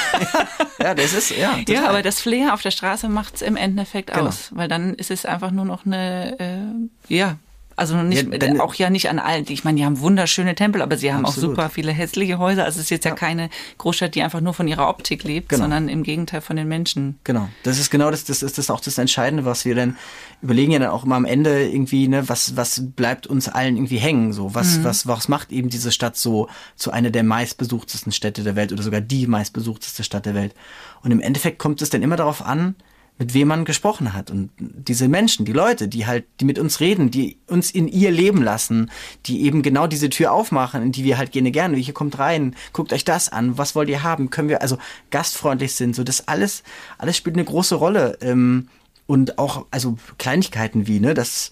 [0.81, 1.57] Ja, das ist, ja.
[1.57, 1.86] Ja, total.
[1.88, 4.27] aber das Flair auf der Straße macht's im Endeffekt Genau.
[4.27, 7.36] aus, weil dann ist es einfach nur noch eine, äh, ja,
[7.75, 9.45] also nicht, Ja, dann- auch ja nicht an allen.
[9.49, 11.51] Ich meine, die haben wunderschöne Tempel, aber sie haben Absolut.
[11.51, 12.63] auch super viele hässliche Häuser.
[12.65, 15.63] Also es ist jetzt ja, keine Großstadt, die einfach nur von ihrer Optik lebt, Genau.
[15.63, 17.19] sondern im Gegenteil von den Menschen.
[17.23, 19.97] Genau, das ist genau das, das ist das auch das Entscheidende, was wir dann
[20.41, 23.97] überlegen ja dann auch immer am Ende irgendwie, ne, was, was bleibt uns allen irgendwie
[23.97, 28.43] hängen, so, was, was, was macht eben diese Stadt so zu einer der meistbesuchtesten Städte
[28.43, 30.53] der Welt oder sogar die meistbesuchteste Stadt der Welt.
[31.01, 32.75] Und im Endeffekt kommt es dann immer darauf an,
[33.23, 34.29] mit wem man gesprochen hat.
[34.31, 38.12] Und diese Menschen, die Leute, die halt, die mit uns reden, die uns in ihr
[38.12, 38.91] Leben lassen,
[39.27, 42.53] die eben genau diese Tür aufmachen, in die wir halt gerne gerne, hier kommt rein,
[42.73, 44.77] guckt euch das an, was wollt ihr haben, können wir, also
[45.09, 46.63] gastfreundlich sind, so das alles,
[46.97, 48.17] alles spielt eine große Rolle.
[48.19, 48.67] Ähm,
[49.07, 51.51] und auch, also Kleinigkeiten wie, ne, dass,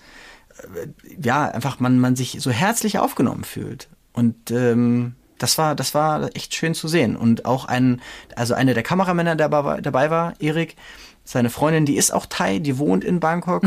[0.76, 0.88] äh,
[1.26, 3.88] ja, einfach man, man sich so herzlich aufgenommen fühlt.
[4.12, 7.16] Und ähm, das war, das war echt schön zu sehen.
[7.16, 8.02] Und auch ein,
[8.36, 10.76] also einer der Kameramänner, der dabei war- dabei war, Erik,
[11.24, 13.64] seine Freundin, die ist auch Thai, die wohnt in Bangkok.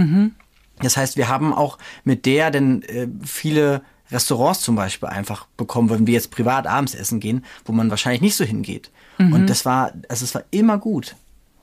[0.81, 5.88] Das heißt, wir haben auch mit der denn äh, viele Restaurants zum Beispiel einfach bekommen,
[5.90, 8.90] wenn wir jetzt privat abends essen gehen, wo man wahrscheinlich nicht so hingeht.
[9.19, 11.17] Und das war, also es war immer gut.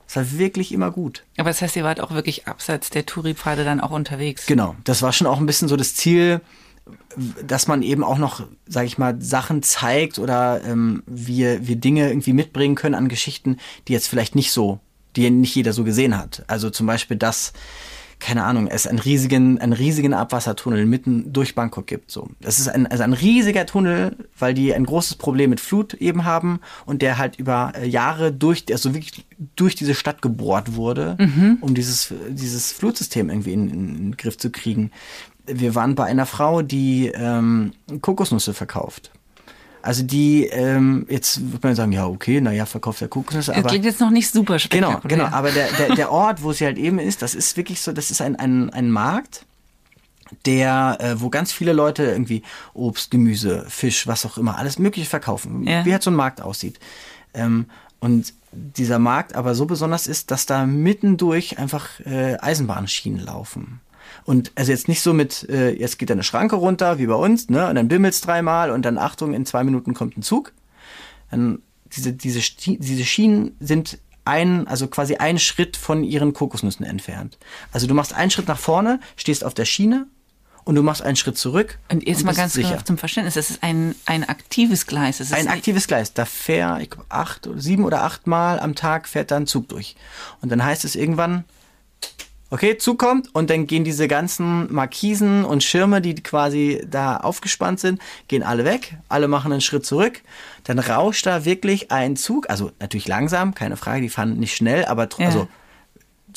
[0.08, 1.24] Es war wirklich immer gut.
[1.38, 4.46] Aber das heißt, ihr wart auch wirklich abseits der Touri-Pfade dann auch unterwegs.
[4.46, 6.40] Genau, das war schon auch ein bisschen so das Ziel,
[7.46, 12.08] dass man eben auch noch, sage ich mal, Sachen zeigt oder ähm, wir, wir Dinge
[12.08, 14.80] irgendwie mitbringen können an Geschichten, die jetzt vielleicht nicht so,
[15.16, 16.44] die nicht jeder so gesehen hat.
[16.46, 17.52] Also zum Beispiel, dass,
[18.18, 22.10] keine Ahnung, es einen riesigen, einen riesigen Abwassertunnel mitten durch Bangkok gibt.
[22.10, 25.94] So, das ist ein, also ein riesiger Tunnel, weil die ein großes Problem mit Flut
[25.94, 29.24] eben haben und der halt über äh, Jahre durch, also wirklich
[29.56, 31.16] durch diese Stadt gebohrt wurde,
[31.60, 34.92] um dieses, dieses Flutsystem irgendwie in, in, in den Griff zu kriegen.
[35.44, 39.10] Wir waren bei einer Frau, die ähm, Kokosnüsse verkauft.
[39.82, 43.68] Also die, ähm, jetzt würde man sagen, ja, okay, naja, verkauft ja Kokosnüsse, Das aber
[43.68, 45.26] klingt jetzt noch nicht super Genau, spektakulär.
[45.26, 45.36] genau.
[45.36, 48.10] Aber der, der, der Ort, wo sie halt eben ist, das ist wirklich so, das
[48.10, 49.44] ist ein, ein, ein Markt,
[50.46, 52.42] der, äh, wo ganz viele Leute irgendwie
[52.74, 55.66] Obst, Gemüse, Fisch, was auch immer, alles Mögliche verkaufen.
[55.66, 55.84] Ja.
[55.84, 56.78] Wie halt so ein Markt aussieht.
[57.34, 57.66] Ähm,
[58.00, 63.80] und dieser Markt aber so besonders ist, dass da mittendurch einfach äh, Eisenbahnschienen laufen.
[64.24, 67.48] Und also jetzt nicht so mit, äh, jetzt geht eine Schranke runter, wie bei uns,
[67.48, 67.68] ne?
[67.68, 70.52] Und dann bimmelt's dreimal und dann Achtung, in zwei Minuten kommt ein Zug.
[71.30, 71.60] Dann
[71.96, 77.38] diese, diese, Sti- diese Schienen sind ein, also quasi ein Schritt von ihren Kokosnüssen entfernt.
[77.72, 80.06] Also du machst einen Schritt nach vorne, stehst auf der Schiene
[80.64, 81.80] und du machst einen Schritt zurück.
[81.90, 82.84] Und jetzt mal bist ganz sicher.
[82.84, 83.34] zum Verständnis.
[83.34, 85.18] Es ist ein, ein aktives Gleis.
[85.18, 86.14] Es ist Ein aktives Gleis.
[86.14, 89.48] Da fährt, ich glaube, acht oder sieben oder acht Mal am Tag fährt da ein
[89.48, 89.96] Zug durch.
[90.40, 91.44] Und dann heißt es irgendwann,
[92.52, 97.80] okay, Zug kommt und dann gehen diese ganzen Markisen und Schirme, die quasi da aufgespannt
[97.80, 98.96] sind, gehen alle weg.
[99.08, 100.20] Alle machen einen Schritt zurück.
[100.64, 102.50] Dann rauscht da wirklich ein Zug.
[102.50, 105.26] Also natürlich langsam, keine Frage, die fahren nicht schnell, aber Ja.
[105.26, 105.48] also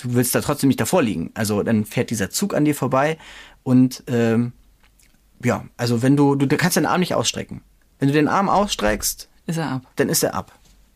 [0.02, 1.32] du willst da trotzdem nicht davor liegen.
[1.34, 3.18] Also dann fährt dieser Zug an dir vorbei
[3.64, 4.54] und ähm,
[5.44, 7.62] ja, also wenn du, du, du kannst deinen Arm nicht ausstrecken.
[8.00, 9.82] Wenn du den Arm ausstreckst, Ist er ab.
[9.98, 10.54] dann ist er ab.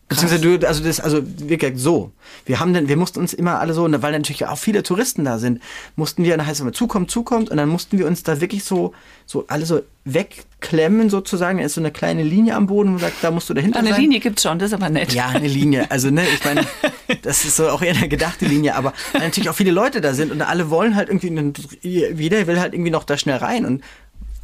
[0.10, 2.12] Beziehungsweise du, also das, also wirklich so.
[2.46, 5.24] Wir haben dann, wir mussten uns immer alle so, und weil natürlich auch viele Touristen
[5.24, 5.62] da sind,
[5.96, 8.64] mussten wir, dann heißt es immer, zukommt, zukommt, und dann mussten wir uns da wirklich
[8.64, 8.96] so,
[9.28, 11.60] so alle so wegklemmen sozusagen.
[11.60, 13.92] Da ist so eine kleine Linie am Boden, man sagt, da musst du dahinter Eine
[13.92, 14.02] sein.
[14.02, 15.14] Linie gibt's schon, das ist aber nett.
[15.14, 15.92] Ja, eine Linie.
[15.92, 16.66] Also, ne, ich meine,
[17.22, 20.16] das ist so auch eher eine gedachte Linie, aber weil natürlich auch viele Leute da
[20.16, 23.84] sind und alle wollen halt irgendwie, jeder will halt irgendwie noch da schnell rein und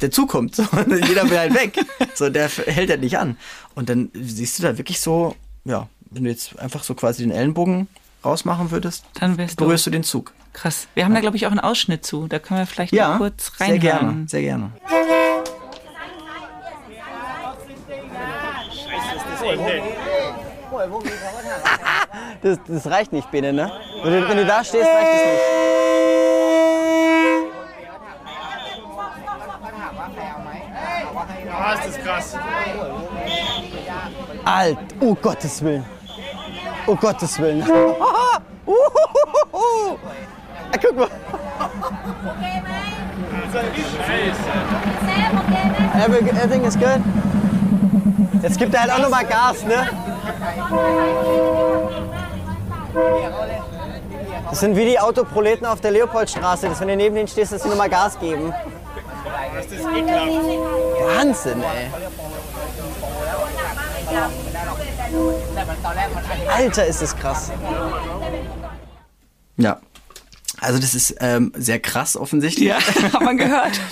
[0.00, 0.54] der zukommt.
[0.54, 1.84] So, und jeder will halt weg.
[2.14, 3.36] So, der hält halt nicht an.
[3.74, 5.34] Und dann siehst du da wirklich so,
[5.66, 7.88] ja, wenn du jetzt einfach so quasi den Ellenbogen
[8.24, 10.32] rausmachen würdest, Dann du berührst du den Zug.
[10.52, 10.88] krass.
[10.94, 12.26] Wir haben da, glaube ich, auch einen Ausschnitt zu.
[12.28, 13.80] Da können wir vielleicht Ja, kurz sehr reinhören.
[13.80, 14.72] gerne, sehr gerne.
[22.42, 23.70] Das, das reicht nicht, Bene, ne?
[24.02, 26.46] Wenn du, wenn du da stehst, reicht es nicht.
[31.50, 32.36] Ah, ist das krass.
[34.46, 35.84] Alt, oh Gottes Willen.
[36.86, 37.62] Oh Gottes Willen.
[37.62, 37.98] Uhuhuhu.
[40.72, 41.08] Ah, guck mal.
[46.04, 47.00] Every- Everything is good.
[48.42, 49.88] Jetzt gibt er halt auch nochmal Gas, ne?
[54.50, 57.62] Das sind wie die Autoproleten auf der Leopoldstraße, dass wenn du neben denen stehst, dass
[57.62, 58.52] sie nochmal Gas geben.
[59.54, 60.30] Das ist ekelhaft.
[61.16, 61.90] Wahnsinn, ey.
[66.48, 67.50] Alter, ist das krass.
[69.56, 69.80] Ja.
[70.58, 72.68] Also das ist ähm, sehr krass offensichtlich.
[72.68, 72.78] Ja,
[73.12, 73.80] hat man gehört.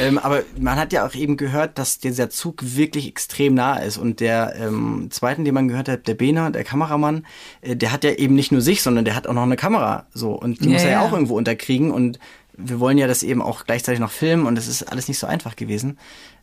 [0.00, 3.98] Ähm, aber man hat ja auch eben gehört, dass dieser Zug wirklich extrem nah ist.
[3.98, 7.26] Und der ähm, zweiten, den man gehört hat, der Bena, der Kameramann,
[7.60, 10.06] äh, der hat ja eben nicht nur sich, sondern der hat auch noch eine Kamera.
[10.14, 11.06] So und die Ja, muss er ja ja.
[11.06, 11.90] auch irgendwo unterkriegen.
[11.90, 12.18] Und
[12.54, 14.46] wir wollen ja das eben auch gleichzeitig noch filmen.
[14.46, 15.98] Und das ist alles nicht so einfach gewesen.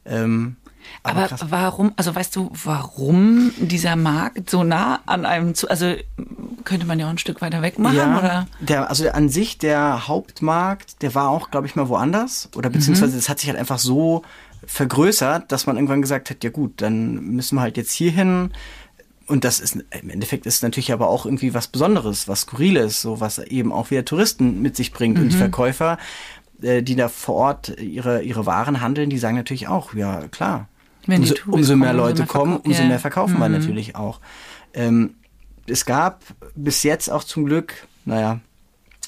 [0.05, 0.57] Ähm,
[1.03, 5.95] aber, Aber warum, also weißt du, warum dieser Markt so nah an einem zu, also
[6.65, 8.47] könnte man ja auch ein Stück weiter weg machen, ja, oder?
[8.59, 12.49] Der, also an sich der Hauptmarkt, der war auch, glaube ich, mal woanders.
[12.55, 14.23] Oder beziehungsweise das hat sich halt einfach so
[14.65, 18.51] vergrößert, dass man irgendwann gesagt hat, ja gut, dann müssen wir halt jetzt hier hin.
[19.25, 23.19] Und das ist im Endeffekt ist natürlich aber auch irgendwie was Besonderes, was Skurriles, so
[23.19, 25.19] was eben auch wieder Touristen mit sich bringt.
[25.19, 25.97] Und die Verkäufer,
[26.61, 30.67] äh, die da vor Ort ihre, ihre Waren handeln, die sagen natürlich auch, ja klar.
[31.07, 34.19] Umso, umso mehr kommen, umso Leute mehr kommen, umso mehr verkaufen wir natürlich auch.
[34.73, 35.15] Ähm,
[35.65, 36.23] es gab
[36.55, 37.73] bis jetzt auch zum Glück,
[38.05, 38.39] naja,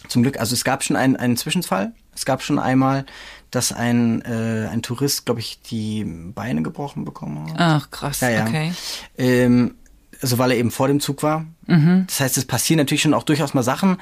[0.08, 1.94] zum Glück, also es gab schon einen, einen Zwischenfall.
[2.14, 3.06] Es gab schon einmal,
[3.52, 7.56] dass ein, äh, ein Tourist, glaube ich, die Beine gebrochen bekommen hat.
[7.58, 8.46] Ach, krass, Ja, ja.
[8.46, 8.74] okay.
[9.18, 9.76] Ähm,
[10.22, 11.46] also weil er eben vor dem Zug war.
[11.68, 12.06] Mhm.
[12.08, 13.98] Das heißt, es passieren natürlich schon auch durchaus mal Sachen,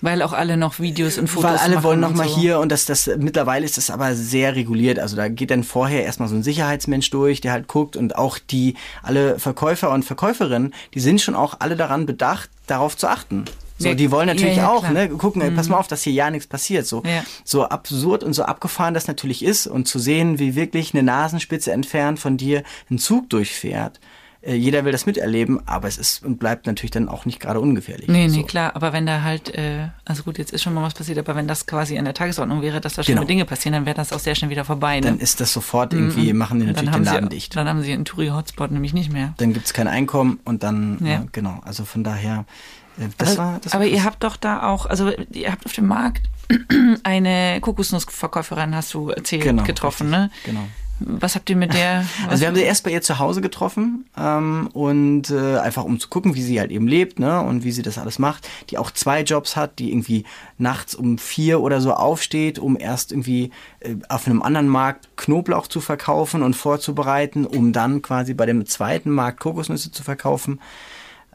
[0.00, 2.36] Weil auch alle noch Videos und Fotos weil alle machen wollen noch und mal so.
[2.36, 4.98] hier und das, das mittlerweile ist das aber sehr reguliert.
[4.98, 8.38] Also da geht dann vorher erstmal so ein Sicherheitsmensch durch, der halt guckt und auch
[8.38, 13.44] die alle Verkäufer und Verkäuferinnen, die sind schon auch alle daran bedacht, darauf zu achten.
[13.78, 14.92] So, die wollen natürlich ja, ja, auch, klar.
[14.92, 14.96] Mhm.
[14.96, 16.86] ne, gucken, ey, pass mal auf, dass hier ja nichts passiert.
[16.86, 17.22] So, Ja.
[17.44, 21.72] so absurd und so abgefahren das natürlich ist und zu sehen, wie wirklich eine Nasenspitze
[21.72, 24.00] entfernt von dir ein Zug durchfährt.
[24.46, 27.58] Äh, Jeder will das miterleben, aber es ist und bleibt natürlich dann auch nicht gerade
[27.60, 28.08] ungefährlich.
[28.08, 28.42] Nee, nee, so.
[28.44, 31.34] klar, aber wenn da halt, äh, also gut, jetzt ist schon mal was passiert, aber
[31.34, 33.26] wenn das quasi an der Tagesordnung wäre, dass da schlimme Genau.
[33.28, 35.00] Dinge passieren, dann wäre das auch sehr schnell wieder vorbei.
[35.00, 35.06] Ne?
[35.06, 37.56] Dann ist das sofort irgendwie, machen die natürlich dann den Laden sie, dicht.
[37.56, 39.34] Dann haben sie einen Touri-Hotspot nämlich nicht mehr.
[39.38, 41.08] dann gibt's kein Einkommen und dann, Ja.
[41.08, 41.24] ja.
[41.32, 42.44] genau, also von daher,
[42.98, 45.66] äh, das aber, war, das war aber ihr habt doch da auch, also ihr habt
[45.66, 46.22] auf dem Markt
[47.02, 50.52] eine Kokosnussverkäuferin, hast du erzählt, Genau, getroffen, richtig, ne?
[50.60, 50.68] Genau.
[51.00, 52.06] Was habt ihr mit der?
[52.28, 56.00] Also wir haben sie erst bei ihr zu Hause getroffen ähm, und äh, einfach um
[56.00, 58.48] zu gucken, wie sie halt eben lebt ne, und wie sie das alles macht.
[58.70, 60.24] Die auch zwei Jobs hat, die irgendwie
[60.58, 65.66] nachts um vier oder so aufsteht, um erst irgendwie äh, auf einem anderen Markt Knoblauch
[65.66, 70.60] zu verkaufen und vorzubereiten, um dann quasi bei dem zweiten Markt Kokosnüsse zu verkaufen.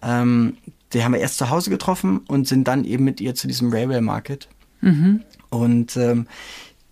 [0.02, 0.58] Ähm,
[0.94, 3.72] die haben wir erst zu Hause getroffen und sind dann eben mit ihr zu diesem
[3.72, 4.48] Railway Market
[5.50, 6.28] Und ähm,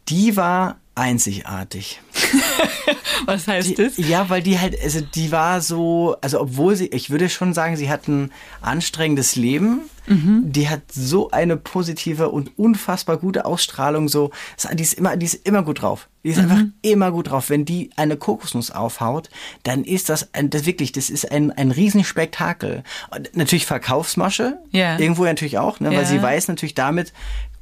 [0.07, 2.01] die war einzigartig.
[3.25, 3.97] Was heißt Die, das?
[3.97, 7.75] ja, weil die halt, also die war so, also obwohl sie, ich würde schon sagen,
[7.77, 9.81] sie hat ein anstrengendes Leben.
[10.11, 14.09] Die hat so eine positive und unfassbar gute Ausstrahlung.
[14.09, 14.31] So,
[14.73, 16.07] die ist immer, die ist immer gut drauf.
[16.23, 17.51] Die ist einfach immer gut drauf.
[17.51, 19.29] Wenn die eine Kokosnuss aufhaut,
[19.61, 22.83] dann ist das, ein, das wirklich, das ist ein, ein Riesenspektakel.
[23.15, 24.57] Und natürlich Verkaufsmasche.
[24.71, 24.97] Ja.
[24.97, 27.13] Irgendwo natürlich auch, ne, weil sie weiß natürlich damit,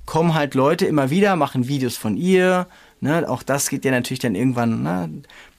[0.05, 2.67] kommen halt Leute immer wieder, machen Videos von ihr.
[2.99, 3.27] Ne?
[3.27, 5.09] Auch das geht ja natürlich dann irgendwann ne?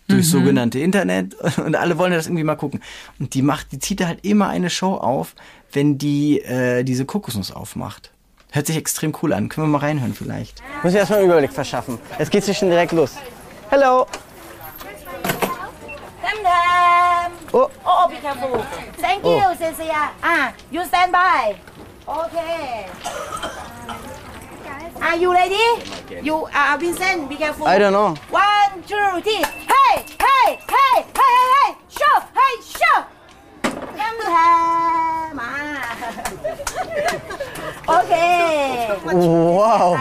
[0.09, 2.81] durchs sogenannte Internet und alle wollen das irgendwie mal gucken.
[3.19, 5.35] Und die macht, die zieht da halt immer eine Show auf,
[5.73, 8.11] wenn die äh, diese Kokosnuss aufmacht.
[8.51, 9.49] Hört sich extrem cool an.
[9.49, 10.63] Können wir mal reinhören vielleicht?
[10.83, 11.99] Muss ich erstmal einen Überblick verschaffen.
[12.19, 13.13] Jetzt geht's hier schon direkt los.
[13.71, 14.07] Hello.
[17.53, 17.59] Oh.
[17.61, 18.65] Oh, oh, be careful.
[18.99, 20.13] Thank you, Cecilia.
[20.23, 21.57] Ah, you stand by.
[22.07, 22.87] Okay.
[25.01, 25.57] Are you ready?
[26.23, 27.29] You are Vincent.
[27.29, 27.67] Be careful.
[27.67, 28.15] I don't know.
[28.31, 29.43] One, two, three.
[29.43, 31.75] Hey, hey, hey, hey, hey, hey.
[31.89, 33.05] Show, hey, show.
[37.89, 38.89] Okay.
[39.05, 39.99] Wow.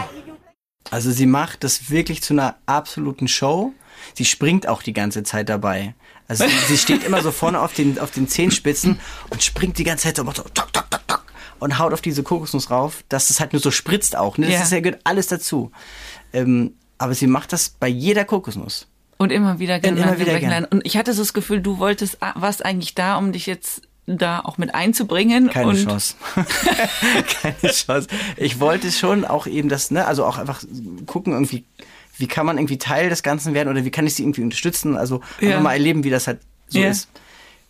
[0.90, 3.72] Also sie macht das wirklich zu einer absoluten Show.
[4.14, 5.94] Sie springt auch die ganze Zeit dabei.
[6.28, 10.04] Also sie, steht immer so vorne auf den, auf den Zehenspitzen und springt die ganze
[10.04, 11.24] Zeit so, macht so tok, tok, tok, tok,
[11.60, 14.38] und haut auf diese Kokosnuss rauf, dass es halt nur so spritzt auch.
[14.38, 14.46] Ne?
[14.46, 14.62] Das Ja.
[14.62, 15.70] ist ja gehört alles dazu.
[16.32, 18.86] Ähm, aber sie macht das bei jeder Kokosnuss.
[19.18, 19.94] Und immer wieder gern.
[19.94, 20.64] Und immer wieder brechen gern.
[20.64, 20.70] ein.
[20.70, 23.82] Und ich hatte so das Gefühl, du wolltest, ah, warst eigentlich da, um dich jetzt
[24.06, 25.50] da auch mit einzubringen.
[25.50, 26.14] Keine Chance.
[27.42, 28.08] Keine Chance.
[28.36, 30.62] Ich wollte schon auch eben das, ne, also auch einfach
[31.06, 31.64] gucken irgendwie,
[32.16, 34.96] wie kann man irgendwie Teil des Ganzen werden oder wie kann ich sie irgendwie unterstützen?
[34.96, 35.60] Also Ja.
[35.60, 36.88] mal erleben, wie das halt so Ja.
[36.90, 37.08] ist.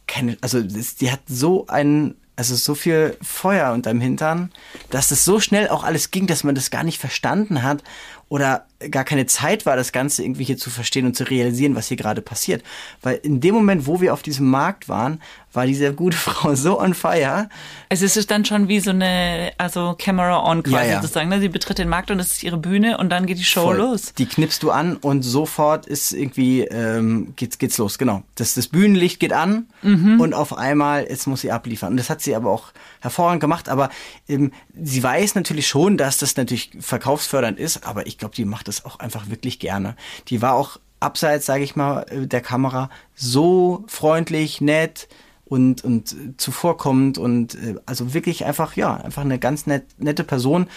[0.06, 4.52] Keine, also das, die hat so ein, also so viel Feuer unterm Hintern,
[4.90, 7.82] dass das so schnell auch alles ging, dass man das gar nicht verstanden hat.
[8.28, 11.88] Oder gar keine Zeit war, das Ganze irgendwie hier zu verstehen und zu realisieren, was
[11.88, 12.62] hier gerade passiert.
[13.02, 15.20] Weil in dem Moment, wo wir auf diesem Markt waren,
[15.52, 17.48] war diese gute Frau so on fire.
[17.88, 21.00] Es ist dann schon wie so eine, also Camera on quasi Ja, ja.
[21.02, 21.28] sozusagen.
[21.28, 21.40] Ne?
[21.40, 23.78] Sie betritt den Markt und das ist ihre Bühne und dann geht die Show Voll.
[23.78, 24.12] los.
[24.16, 27.98] Die knippst du an und sofort ist irgendwie ähm, geht's geht's los.
[27.98, 28.22] Genau.
[28.36, 30.20] Das das Bühnenlicht geht an Mhm.
[30.20, 31.92] und auf einmal jetzt muss sie abliefern.
[31.92, 33.68] Und das hat sie aber auch hervorragend gemacht.
[33.68, 33.90] Aber
[34.28, 37.86] ähm, sie weiß natürlich schon, dass das natürlich verkaufsfördernd ist.
[37.86, 39.96] Aber ich glaube, die macht das auch einfach wirklich gerne.
[40.28, 45.08] Die war auch abseits, sage ich mal, äh, der Kamera so freundlich, nett
[45.44, 50.68] und und zuvorkommend und äh, also wirklich einfach ja einfach eine ganz nett, nette Person,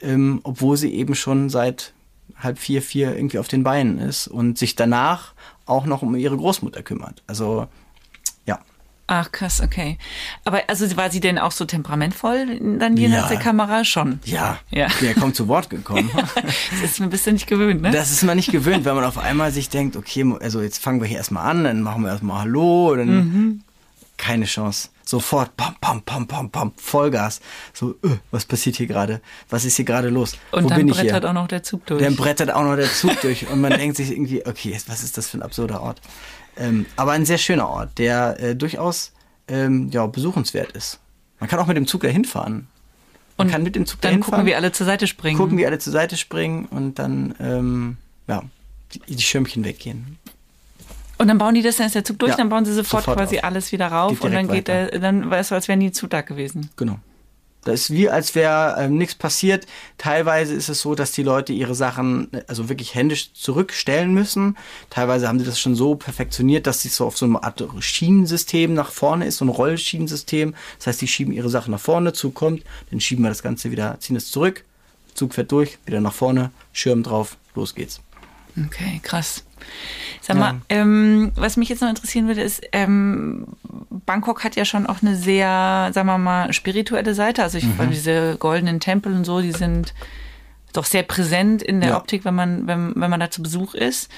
[0.00, 1.92] ähm, obwohl sie eben schon seit
[2.36, 5.32] halb vier, vier irgendwie auf den Beinen ist und sich danach
[5.64, 7.22] auch noch um ihre Großmutter kümmert.
[7.26, 7.68] Also.
[9.08, 9.98] Ach krass, okay.
[10.44, 13.28] Aber also war sie denn auch so temperamentvoll dann jenseits Ja.
[13.28, 14.18] der Kamera schon?
[14.24, 14.88] Ja, Ja.
[15.00, 16.10] der kommt zu Wort gekommen.
[16.34, 17.90] Das ist mir ein bisschen nicht gewöhnt, ne?
[17.92, 21.00] Das ist man nicht gewöhnt, wenn man auf einmal sich denkt, okay, also jetzt fangen
[21.00, 23.62] wir hier erstmal an, dann machen wir erstmal Hallo, dann
[24.16, 24.88] keine Chance.
[25.04, 27.40] Sofort, pam, pam, pam, pam, pam, Vollgas.
[27.72, 29.20] So, äh, was passiert hier gerade?
[29.50, 30.36] Was ist hier gerade los?
[30.50, 31.30] und Wo dann bin ich brettert hier?
[31.30, 32.02] auch noch der Zug durch.
[32.02, 35.16] Dann brettert auch noch der Zug durch und man denkt sich irgendwie, okay, was ist
[35.16, 36.00] das für ein absurder Ort?
[36.56, 39.12] Ähm, aber ein sehr schöner Ort, der äh, durchaus
[39.48, 40.98] ähm, ja, besuchenswert ist.
[41.40, 42.68] Man kann auch mit dem Zug dahin fahren.
[43.36, 45.36] Man und kann mit dem Zug dann gucken wir alle zur Seite springen.
[45.36, 48.42] gucken, wie alle zur Seite springen und dann ähm, ja,
[48.92, 50.18] die, die Schirmchen weggehen.
[51.18, 53.04] Und dann bauen die das, dann ist der Zug durch, Ja, dann bauen sie sofort,
[53.04, 53.44] sofort quasi auf.
[53.44, 55.92] alles wieder rauf Geht und dann geht der, dann war es so, als wäre nie
[55.92, 56.70] Zug da gewesen.
[56.76, 56.98] Genau.
[57.66, 59.66] Das ist wie, als wäre ähm, nichts passiert.
[59.98, 64.56] Teilweise ist es so, dass die Leute ihre Sachen also wirklich händisch zurückstellen müssen.
[64.88, 68.72] Teilweise haben sie das schon so perfektioniert, dass sie so auf so einem Art Schienensystem
[68.72, 70.54] nach vorne ist, so ein Rollschienensystem.
[70.78, 73.72] Das heißt, die schieben ihre Sachen nach vorne, Zug kommt, dann schieben wir das Ganze
[73.72, 74.64] wieder, ziehen es zurück,
[75.14, 78.00] Zug fährt durch, wieder nach vorne, Schirm drauf, los geht's.
[78.64, 79.44] Okay, krass.
[80.20, 83.46] Sag mal, ähm, was mich jetzt noch interessieren würde, ist, ähm,
[84.06, 87.42] Bangkok hat ja schon auch eine sehr, sagen wir mal, spirituelle Seite.
[87.42, 87.74] Also ich Mhm.
[87.74, 89.94] fand diese goldenen Tempel und so, die sind
[90.72, 91.96] doch sehr präsent in der Ja.
[91.96, 94.10] Optik, wenn man, wenn, wenn man da zu Besuch ist.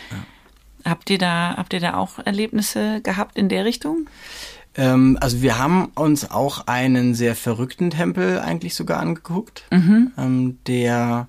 [0.85, 4.09] Habt ihr da, habt ihr da auch Erlebnisse gehabt in der Richtung?
[4.77, 11.27] Ähm, also wir haben uns auch einen sehr verrückten Tempel eigentlich sogar angeguckt, ähm, der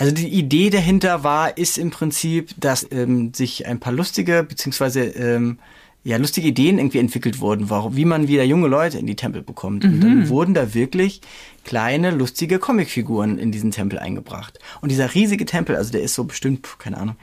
[0.00, 5.02] also die Idee dahinter war, ist im Prinzip, dass ähm, sich ein paar lustige beziehungsweise
[5.02, 5.58] ähm,
[6.04, 9.42] ja lustige Ideen irgendwie entwickelt wurden, warum, wie man wieder junge Leute in die Tempel
[9.42, 9.84] bekommt.
[9.84, 11.20] Und dann wurden da wirklich
[11.64, 14.58] kleine lustige Comicfiguren in diesen Tempel eingebracht.
[14.80, 17.16] Und dieser riesige Tempel, also der ist so bestimmt, keine Ahnung,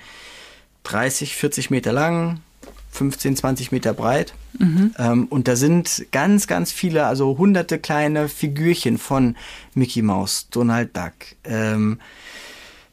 [0.84, 2.42] 30, 40 Meter lang,
[2.92, 4.36] 15, 20 Meter breit.
[5.00, 9.36] Ähm, und da sind ganz, ganz viele, also hunderte kleine Figürchen von
[9.74, 11.13] Mickey Mouse, Donald Duck,
[11.44, 12.00] ähm,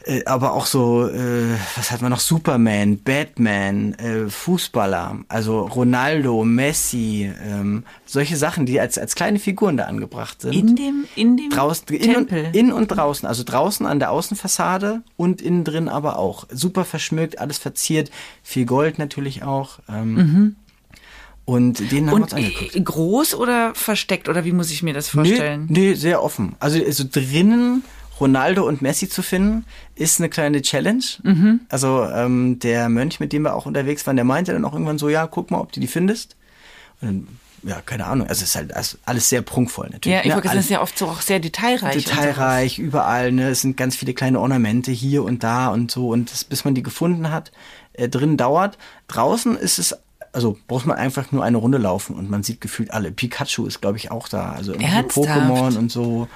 [0.06, 2.20] äh, aber auch so, äh, was hat man noch?
[2.20, 9.76] Superman, Batman, äh, Fußballer, also Ronaldo, Messi, ähm, solche Sachen, die als, als kleine Figuren
[9.76, 10.52] da angebracht sind.
[10.54, 12.48] In dem, in dem draußen, in und, Tempel.
[12.52, 16.46] in und draußen, also draußen an der Außenfassade und innen drin aber auch.
[16.50, 18.10] Super verschmückt, alles verziert,
[18.42, 19.78] viel Gold natürlich auch.
[19.88, 20.56] Ähm,
[21.46, 22.38] Und den haben wir uns Mhm.
[22.38, 22.84] Und angeguckt.
[22.84, 25.66] groß oder versteckt oder wie muss ich mir das vorstellen?
[25.68, 26.56] Nee, nee, sehr offen.
[26.58, 27.84] Also, also drinnen
[28.20, 31.02] Ronaldo und Messi zu finden, ist eine kleine Challenge.
[31.22, 31.60] Mhm.
[31.68, 34.98] Also ähm, der Mönch, mit dem wir auch unterwegs waren, der meinte dann auch irgendwann
[34.98, 36.36] so, ja, guck mal, ob du die findest.
[37.00, 37.28] Und dann,
[37.70, 38.28] ja, keine Ahnung.
[38.28, 38.72] Also es ist halt
[39.06, 40.14] alles- sehr prunkvoll natürlich.
[40.14, 40.34] Ja, ich ne?
[40.34, 42.04] wollte sagen, Alles ist ja oft so auch sehr detailreich.
[42.04, 43.32] detailreich, überall.
[43.32, 43.48] Ne?
[43.48, 46.08] Es sind ganz viele kleine Ornamente hier und da und so.
[46.10, 47.52] Und das, bis man die gefunden hat,
[47.94, 48.78] äh, drin dauert.
[49.08, 49.96] Draußen ist es,
[50.32, 53.10] also braucht man einfach nur eine Runde laufen und man sieht gefühlt alle.
[53.12, 54.52] Pikachu ist, glaube ich, auch da.
[54.52, 55.28] Also irgendwie Ernsthaft?
[55.28, 56.28] Pokémon und so.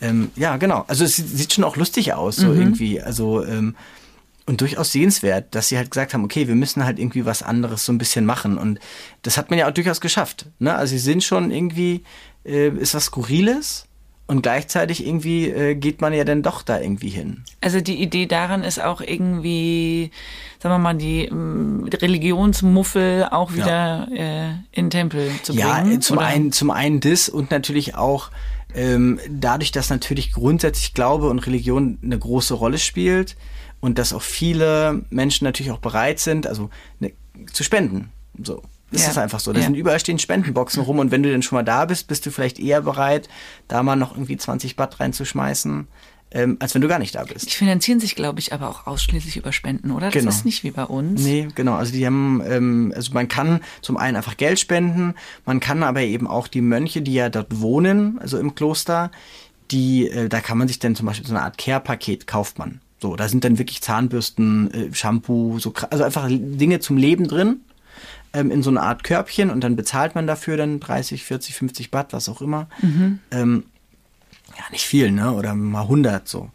[0.00, 0.84] Ähm, ja, genau.
[0.88, 2.60] Also es sieht, schon auch lustig aus, so Mhm.
[2.60, 3.00] irgendwie.
[3.02, 3.74] Also ähm,
[4.46, 7.84] und durchaus sehenswert, dass sie halt gesagt haben, okay, wir müssen halt irgendwie was anderes
[7.84, 8.58] so ein bisschen machen.
[8.58, 8.80] Und
[9.22, 10.46] das hat man ja auch durchaus geschafft.
[10.58, 10.74] Ne?
[10.74, 12.02] Also sie sind schon irgendwie,
[12.44, 13.86] äh, ist was Skurriles
[14.26, 17.44] und gleichzeitig irgendwie äh, geht man ja dann doch da irgendwie hin.
[17.60, 20.10] Also die Idee daran ist auch irgendwie,
[20.60, 25.96] sagen wir mal, die ähm, Religionsmuffel auch wieder äh, in den Tempel zu Ja, bringen.
[25.96, 26.26] äh, zum oder?
[26.26, 28.30] einen, zum einen das und natürlich auch
[28.74, 33.36] ähm, dadurch, dass natürlich grundsätzlich Glaube und Religion eine große Rolle spielt
[33.80, 37.12] und dass auch viele Menschen natürlich auch bereit sind, also ne,
[37.52, 38.10] zu spenden.
[38.42, 38.62] So.
[38.92, 39.08] Ist Ja.
[39.08, 39.52] das einfach so.
[39.52, 39.66] Da Ja.
[39.66, 42.30] sind überall stehen Spendenboxen rum und wenn du dann schon mal da bist, bist du
[42.32, 43.28] vielleicht eher bereit,
[43.68, 45.86] da mal noch irgendwie 20 Baht reinzuschmeißen,
[46.32, 47.46] ähm, als wenn du gar nicht da bist.
[47.50, 50.06] Die finanzieren sich, glaube ich, aber auch ausschließlich über Spenden, oder?
[50.06, 50.28] Das Genau.
[50.30, 51.22] ist nicht wie bei uns.
[51.22, 51.74] Nee, genau.
[51.74, 55.14] Also die haben, ähm, also man kann zum einen einfach Geld spenden,
[55.44, 59.10] man kann aber eben auch die Mönche, die ja dort wohnen, also im Kloster,
[59.70, 62.80] die, äh, da kann man sich dann zum Beispiel so eine Art Care-Paket kauft man.
[63.00, 67.60] So, da sind dann wirklich Zahnbürsten, äh, Shampoo, so, also einfach Dinge zum Leben drin,
[68.34, 71.90] ähm, in so eine Art Körbchen und dann bezahlt man dafür dann 30, 40, 50
[71.90, 72.68] Baht, was auch immer.
[73.30, 73.64] Ähm,
[74.60, 75.32] ja, nicht viel, ne?
[75.32, 76.50] Oder mal 100 so.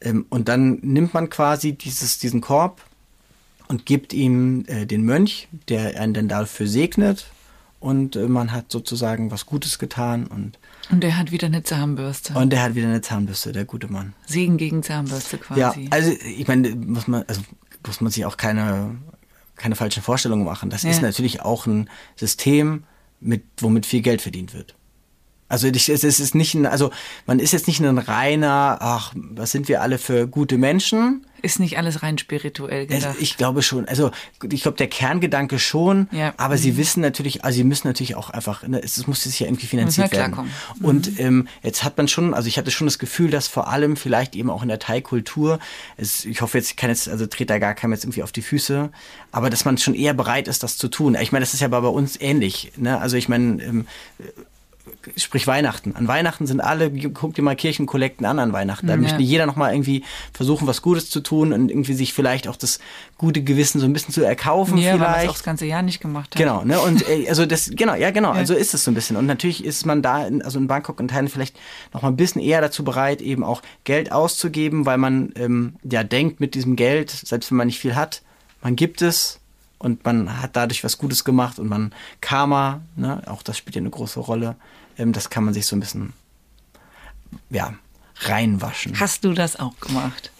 [0.00, 2.82] Ähm, und dann nimmt man quasi dieses, diesen Korb
[3.68, 7.26] und gibt ihm äh, den Mönch, der einen dann dafür segnet.
[7.80, 10.58] Und äh, man hat sozusagen was Gutes getan und,
[10.90, 12.34] Und der hat wieder eine Zahnbürste.
[12.34, 14.12] und der hat wieder eine Zahnbürste, der gute Mann.
[14.26, 15.60] Segen gegen Zahnbürste quasi.
[15.60, 17.40] Ja, also ich meine, muss man, also
[17.86, 18.96] muss man sich auch keine,
[19.56, 20.68] keine falschen Vorstellungen machen.
[20.68, 20.90] Das Ja.
[20.90, 22.84] ist natürlich auch ein System,
[23.18, 24.74] mit, womit viel Geld verdient wird.
[25.50, 26.90] Also ich, es ist nicht ein, also
[27.26, 31.26] man ist jetzt nicht ein reiner, ach, was sind wir alle für gute Menschen?
[31.42, 33.16] Ist nicht alles rein spirituell gedacht.
[33.18, 34.10] ich glaube schon, also
[34.48, 36.34] ich glaube der Kerngedanke schon, Ja.
[36.36, 39.46] aber sie wissen natürlich, also sie müssen natürlich auch einfach, ne, es, muss sich ja
[39.46, 40.32] irgendwie finanziert ja werden.
[40.34, 40.52] klarkommen.
[40.82, 43.96] Und ähm, jetzt hat man schon, also ich hatte schon das Gefühl, dass vor allem
[43.96, 45.58] vielleicht eben auch in der Thai-Kultur,
[45.96, 48.42] ich hoffe jetzt, ich kann jetzt, also trete da gar keinem jetzt irgendwie auf die
[48.42, 48.90] Füße,
[49.32, 51.16] aber dass man schon eher bereit ist, das zu tun.
[51.20, 53.00] Ich meine, das ist ja bei uns ähnlich, ne?
[53.00, 53.86] Also ich meine, ähm,
[55.16, 55.96] sprich Weihnachten.
[55.96, 58.86] An Weihnachten sind alle, guck dir mal Kirchenkollekten an an Weihnachten.
[58.86, 59.00] Da Ja.
[59.00, 62.80] möchte jeder nochmal irgendwie versuchen, was Gutes zu tun und irgendwie sich vielleicht auch das
[63.16, 65.28] gute Gewissen so ein bisschen zu erkaufen ja, weil vielleicht.
[65.30, 66.36] auch das ganze Jahr nicht gemacht hat.
[66.36, 66.78] Genau, ne?
[66.80, 69.16] Und äh, also das, genau, ja genau, also ist es so ein bisschen.
[69.16, 71.56] Und natürlich ist man da, in, also in Bangkok und Thailand vielleicht
[71.94, 76.04] noch mal ein bisschen eher dazu bereit, eben auch Geld auszugeben, weil man ähm, ja
[76.04, 78.22] denkt, mit diesem Geld, selbst wenn man nicht viel hat,
[78.62, 79.38] man gibt es
[79.78, 83.80] und man hat dadurch was Gutes gemacht und man Karma, ne, auch das spielt ja
[83.80, 84.56] eine große Rolle.
[84.98, 86.12] Ähm, das kann man sich so ein bisschen,
[87.50, 87.74] ja,
[88.22, 88.98] reinwaschen.
[89.00, 90.30] Hast du das auch gemacht?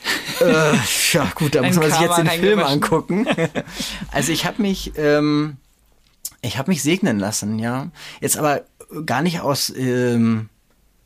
[0.40, 0.74] Äh,
[1.12, 3.26] ja, gut, da muss man sich jetzt den Film angucken.
[4.12, 5.56] Also ich habe mich, ähm,
[6.42, 7.90] ich habe mich segnen lassen, ja.
[8.20, 8.64] Jetzt aber
[9.06, 10.48] gar nicht aus ähm,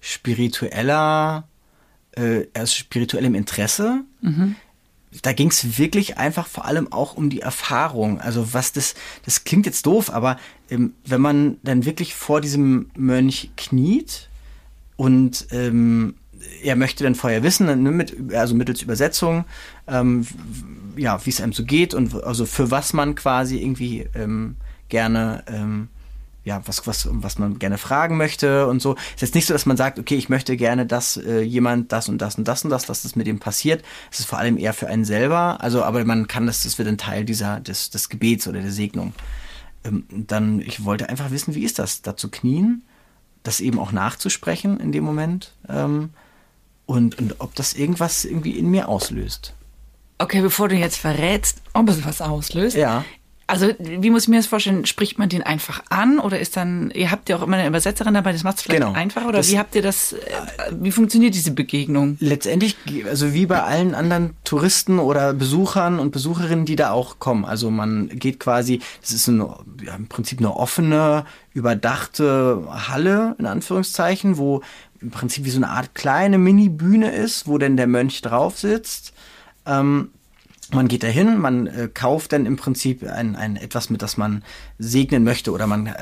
[0.01, 1.47] spiritueller,
[2.13, 4.01] äh, aus spirituellem Interesse.
[5.23, 8.21] Da ging es wirklich einfach vor allem auch um die Erfahrung.
[8.21, 10.39] Also was das, das klingt jetzt doof, aber
[10.71, 14.29] ähm, wenn man dann wirklich vor diesem Mönch kniet
[14.97, 16.15] und ähm,
[16.63, 19.45] er möchte dann vorher wissen, ne, also mittels Übersetzung,
[19.87, 20.27] ähm,
[20.97, 24.57] ja, wie es einem so geht und also für was man quasi irgendwie ähm,
[24.89, 25.89] gerne, ähm,
[26.45, 28.95] ja, was, was, was man gerne fragen möchte und so.
[29.15, 32.09] ist jetzt nicht so, dass man sagt, okay, ich möchte gerne, dass äh, jemand das
[32.09, 33.83] und das und das und das, dass das mit ihm passiert.
[34.13, 36.89] Es ist vor allem eher für einen selber, also aber man kann das, das wird
[36.89, 39.15] ein Teil dieser, des, des Gebets oder der Segnung.
[39.85, 42.83] Ähm, dann, ich wollte einfach wissen, wie ist das, da zu knien,
[43.43, 46.11] das eben auch nachzusprechen in dem Moment ähm,
[46.85, 49.55] und, und ob das irgendwas irgendwie in mir auslöst.
[50.19, 52.77] Okay, bevor du jetzt verrätst, ob es was auslöst.
[52.77, 53.05] Ja.
[53.47, 54.87] Also, wie muss ich mir das vorstellen?
[54.87, 58.15] Spricht man den einfach an oder ist dann, ihr habt ja auch immer eine Übersetzerin
[58.15, 58.95] dabei, das macht es vielleicht Genau.
[58.95, 60.19] einfacher oder Das- wie habt ihr das, äh,
[60.81, 62.17] wie funktioniert diese Begegnung?
[62.21, 62.77] Letztendlich,
[63.07, 67.45] also wie bei allen anderen Touristen oder Besuchern und Besucherinnen, die da auch kommen.
[67.45, 73.47] Also man geht quasi, das ist eine, ja, im Prinzip eine offene, überdachte Halle, in
[73.47, 74.63] Anführungszeichen, wo
[75.01, 79.13] im Prinzip wie so eine Art kleine Mini-Bühne ist, wo denn der Mönch drauf sitzt.
[79.67, 80.11] Ähm,
[80.75, 84.43] man geht dahin, man äh, kauft dann im Prinzip ein, ein etwas, mit das man
[84.79, 85.93] segnen möchte oder man äh,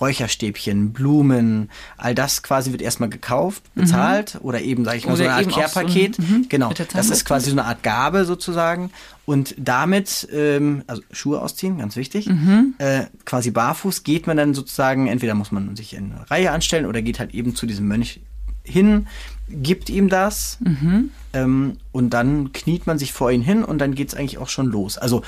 [0.00, 5.22] Räucherstäbchen, Blumen, all das quasi wird erstmal gekauft, bezahlt oder eben sage ich mal so
[5.22, 6.18] Oder eine Art auch so ein- Care-Paket.
[6.18, 8.90] mhm, genau, das ist quasi so eine Art Gabe sozusagen
[9.24, 12.26] und damit ähm, also Schuhe ausziehen, ganz wichtig.
[12.28, 12.74] Mhm.
[12.78, 16.86] Äh, quasi barfuß geht man dann sozusagen entweder muss man sich in eine Reihe anstellen
[16.86, 18.20] oder geht halt eben zu diesem Mönch
[18.62, 19.06] hin,
[19.48, 21.10] gibt ihm das Mhm.
[21.32, 24.66] ähm, und dann kniet man sich vor ihn hin und dann geht's eigentlich auch schon
[24.66, 24.98] los.
[24.98, 25.22] Also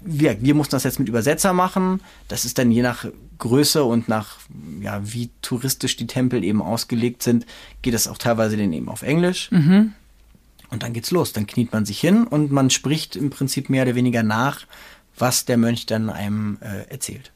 [0.00, 2.00] wir, wir mussten das jetzt mit Übersetzer machen.
[2.28, 3.06] Das ist dann je nach
[3.38, 4.38] Größe und nach
[4.80, 7.46] ja, wie touristisch die Tempel eben ausgelegt sind,
[7.82, 9.50] geht es auch teilweise dann eben auf Englisch.
[9.50, 9.92] Mhm.
[10.70, 11.32] Und dann geht's los.
[11.32, 14.66] Dann kniet man sich hin und man spricht im Prinzip mehr oder weniger nach,
[15.16, 17.32] was der Mönch dann einem äh, erzählt.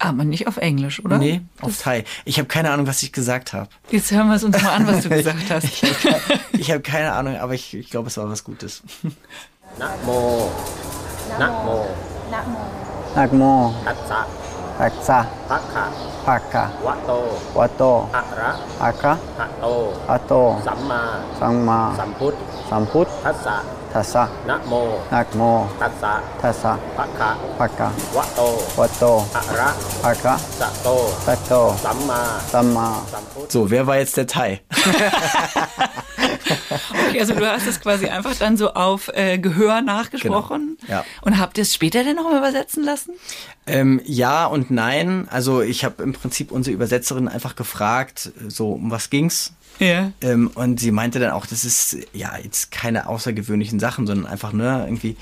[0.00, 1.18] Aber nicht auf Englisch, oder?
[1.18, 2.04] Nee, auf das Thai.
[2.24, 3.68] Ich habe keine Ahnung, was ich gesagt habe.
[3.90, 5.64] Jetzt hören wir es uns mal an, was du gesagt hast.
[5.64, 5.82] ich,
[6.52, 8.82] ich habe keine, Ahnung, aber ich, ich glaube, es war was Gutes.
[9.78, 10.50] Nakmo.
[11.38, 11.86] Nakmo.
[12.30, 12.58] Nakmo.
[13.14, 13.74] Nakmo.
[13.84, 14.47] Nakmo.
[14.77, 15.19] โม นักโม ตัสสะ
[15.51, 15.85] ตักษะ ภะคะ
[16.25, 17.11] ภะคะ วะโต
[17.57, 17.83] วะโต
[18.15, 18.51] อะระ
[18.83, 19.65] อะคะ หะโต
[20.11, 20.33] อะโต
[20.67, 21.01] สัมมา
[21.39, 22.35] สัมมา สัมพุทธ
[22.69, 23.57] สัมพุทธ ทัสสะ
[23.93, 24.73] ทัสสะ นะโม
[25.13, 25.41] นักโม
[25.81, 27.29] ตัสสะ ทัสสะ ภะคะ
[27.59, 27.87] ภะคะ
[28.17, 28.41] วะโต
[28.79, 29.03] วะโต
[29.35, 29.69] อะระ
[30.05, 30.87] อะคะ สะโต
[31.27, 31.53] ตะโต
[31.85, 32.21] สัมมา
[32.53, 34.49] สัมมา สัมพุทธ So, wer war jetzt der Thai?
[37.07, 40.77] Okay, also du hast es quasi einfach dann so auf äh, Gehör nachgesprochen.
[40.81, 41.05] Genau, ja.
[41.21, 43.13] Und habt ihr es später denn noch mal übersetzen lassen?
[43.68, 45.28] Ähm, ja und nein.
[45.30, 49.52] Also ich habe im Prinzip unsere Übersetzerin einfach gefragt, so um was ging's.
[49.78, 50.12] Ja.
[50.20, 54.52] Ähm, und sie meinte dann auch, das ist ja jetzt keine außergewöhnlichen Sachen, sondern einfach
[54.52, 55.16] ne irgendwie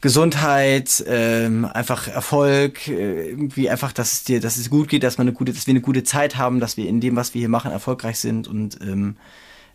[0.00, 5.18] Gesundheit, ähm, einfach Erfolg, äh, irgendwie einfach, dass es dir, dass es gut geht, dass
[5.18, 7.40] man eine gute, dass wir eine gute Zeit haben, dass wir in dem, was wir
[7.40, 9.16] hier machen, erfolgreich sind und ähm,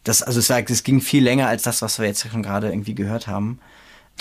[0.03, 2.69] das, also es war, es ging viel länger als das, was wir jetzt schon gerade
[2.69, 3.59] irgendwie gehört haben.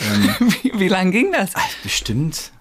[0.01, 1.55] Ähm, Wie, wie lang ging das?
[1.55, 2.53] ah, bestimmt,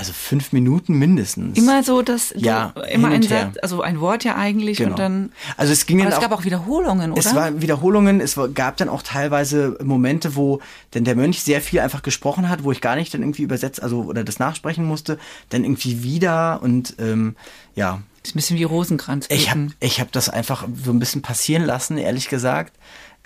[0.00, 1.56] also fünf Minuten mindestens.
[1.56, 3.22] Immer so, dass Ja, du, immer ein.
[3.22, 4.90] Satz, also ein Wort ja eigentlich Genau.
[4.90, 5.32] und dann.
[5.56, 7.20] Also es ging Aber dann es auch, gab auch Wiederholungen, oder?
[7.20, 10.60] Es war Wiederholungen, es gab dann auch teilweise Momente, wo
[10.94, 13.82] denn der Mönch sehr viel einfach gesprochen hat, wo ich gar nicht dann irgendwie übersetzt,
[13.82, 15.18] also oder das nachsprechen musste,
[15.50, 17.36] dann irgendwie wieder und ähm,
[17.76, 19.26] ja, Das ist ein bisschen wie Rosenkranz.
[19.30, 19.74] ich habe beten.
[19.80, 22.72] ich hab das einfach so ein bisschen passieren lassen, ehrlich gesagt,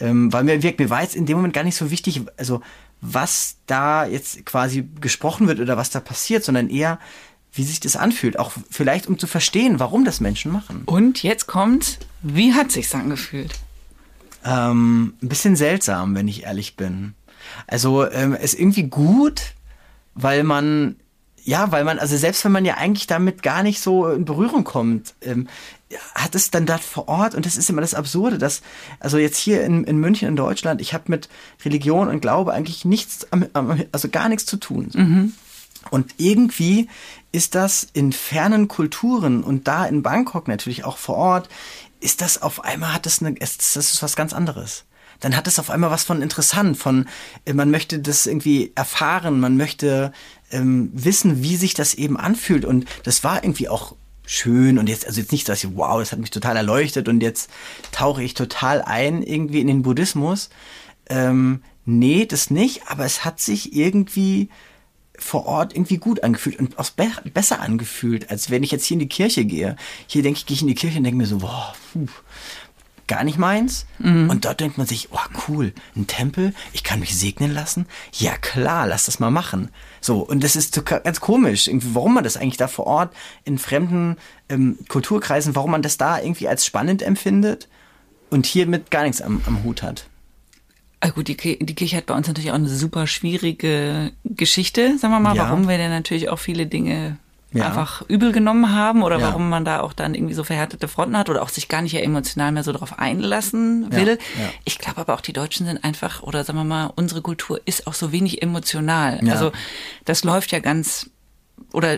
[0.01, 2.61] ähm, weil mir wirkt, mir war jetzt in dem Moment gar nicht so wichtig, also
[3.05, 6.99] was da jetzt quasi gesprochen wird oder was da passiert, sondern eher
[7.53, 10.83] wie sich das anfühlt, auch vielleicht um zu verstehen, warum das Menschen machen.
[10.87, 13.53] Und jetzt kommt, wie hat sich's angefühlt?
[14.45, 17.15] Ähm, ein bisschen seltsam, wenn ich ehrlich bin.
[17.69, 19.55] Also ähm, ist irgendwie gut,
[20.15, 20.97] weil man,
[21.45, 24.65] ja, weil man, also selbst wenn man ja eigentlich damit gar nicht so in Berührung
[24.65, 25.47] kommt, ähm,
[26.15, 28.63] hat es dann dort vor Ort, und das ist immer das Absurde, dass,
[29.01, 31.29] also jetzt hier in, in München in Deutschland, ich habe mit
[31.65, 33.27] Religion und Glaube eigentlich nichts,
[33.93, 34.91] also gar nichts zu tun.
[35.91, 36.89] Und irgendwie
[37.33, 41.49] ist das in fernen Kulturen und da in Bangkok natürlich auch vor Ort,
[42.01, 44.85] ist das auf einmal hat das eine, das ist was ganz anderes.
[45.21, 47.07] Dann hat es auf einmal was von interessant, von
[47.45, 50.13] äh, man möchte das irgendwie erfahren, man möchte
[50.51, 52.65] ähm, wissen, wie sich das eben anfühlt.
[52.65, 56.13] Und das war irgendwie auch schön und jetzt, also jetzt nicht, dass ich, wow, das
[56.13, 57.51] hat mich total erleuchtet und jetzt
[57.93, 60.51] tauche ich total ein irgendwie in den Buddhismus.
[61.09, 64.49] Ähm, nee, das nicht, aber es hat sich irgendwie
[65.17, 68.97] vor Ort irgendwie gut angefühlt und auch be besser angefühlt, als wenn ich jetzt hier
[68.97, 69.77] in die Kirche gehe.
[70.07, 72.07] Hier denke ich, gehe ich in die Kirche und denke mir so, boah, puh,
[73.07, 73.87] gar nicht meins.
[73.99, 77.87] Und dort denkt man sich, oh cool, ein Tempel, ich kann mich segnen lassen.
[78.13, 79.69] Ja klar, lass das mal machen.
[80.01, 83.59] So, und das ist ganz komisch, irgendwie, warum man das eigentlich da vor Ort in
[83.59, 84.17] fremden
[84.49, 87.69] ähm, Kulturkreisen, warum man das da irgendwie als spannend empfindet
[88.31, 90.07] und hier mit gar nichts am, am Hut hat.
[91.01, 95.13] Ah, gut, die, die Kirche hat bei uns natürlich auch eine super schwierige Geschichte, sagen
[95.13, 95.45] wir mal, Ja.
[95.45, 97.19] warum wir denn natürlich auch viele Dinge
[97.55, 97.67] Ja.
[97.67, 99.29] einfach übel genommen haben oder Ja.
[99.29, 101.93] warum man da auch dann irgendwie so verhärtete Fronten hat oder auch sich gar nicht
[101.93, 104.19] ja emotional mehr so darauf einlassen will.
[104.39, 104.51] ja.
[104.65, 107.87] Ich glaube aber auch, die Deutschen sind einfach, oder sagen wir mal, unsere Kultur ist
[107.87, 109.21] auch so wenig emotional.
[109.31, 109.53] Also
[110.05, 111.11] das läuft ja ganz
[111.73, 111.95] oder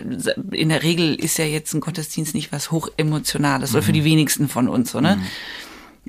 [0.51, 3.95] in der Regel ist ja jetzt ein Gottesdienst nicht was hochemotionales oder für Mhm.
[3.95, 5.19] die wenigsten von uns, so, ne?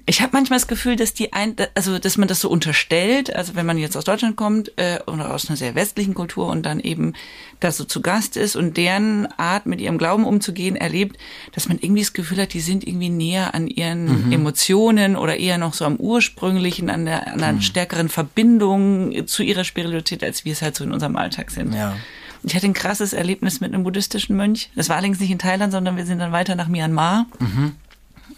[0.08, 3.56] Ich habe manchmal das Gefühl, dass die ein, also dass man das so unterstellt, also
[3.56, 6.80] wenn man jetzt aus Deutschland kommt äh, oder aus einer sehr westlichen Kultur und dann
[6.80, 7.12] eben
[7.60, 11.18] da so zu Gast ist und deren Art mit ihrem Glauben umzugehen erlebt,
[11.52, 15.58] dass man irgendwie das Gefühl hat, die sind irgendwie näher an ihren Emotionen oder eher
[15.58, 20.52] noch so am ursprünglichen, an der an einer stärkeren Verbindung zu ihrer Spiritualität, als wir
[20.52, 21.74] es halt so in unserem Alltag sind.
[21.74, 21.96] Ja.
[22.44, 24.70] Ich hatte ein krasses Erlebnis mit einem buddhistischen Mönch.
[24.74, 27.26] Das war allerdings nicht in Thailand, sondern wir sind dann weiter nach Myanmar.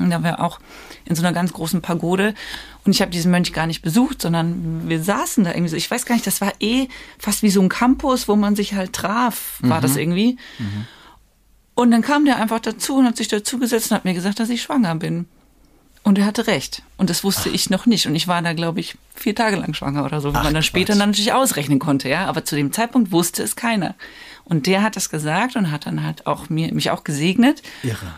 [0.01, 0.59] Und da war auch
[1.05, 2.35] in so einer ganz großen Pagode.
[2.85, 5.77] Und ich habe diesen Mönch gar nicht besucht, sondern wir saßen da irgendwie so.
[5.77, 6.89] Ich weiß gar nicht, das war eh
[7.19, 10.39] fast wie so ein Campus, wo man sich halt traf, war das irgendwie.
[11.75, 14.51] Und dann kam der einfach dazu und hat sich dazugesetzt und hat mir gesagt, dass
[14.51, 15.27] ich schwanger bin.
[16.03, 16.83] Und er hatte recht.
[16.97, 18.07] Und das wusste ich noch nicht.
[18.07, 20.55] Und ich war da, glaube ich, vier Tage lang schwanger oder so, wie Ach, man
[20.55, 22.25] dann später dann natürlich ausrechnen konnte, ja.
[22.27, 23.95] Aber zu dem Zeitpunkt wusste es keiner.
[24.45, 27.63] Und der hat das gesagt und hat dann halt auch mir, mich auch gesegnet.
[27.83, 28.15] Irre.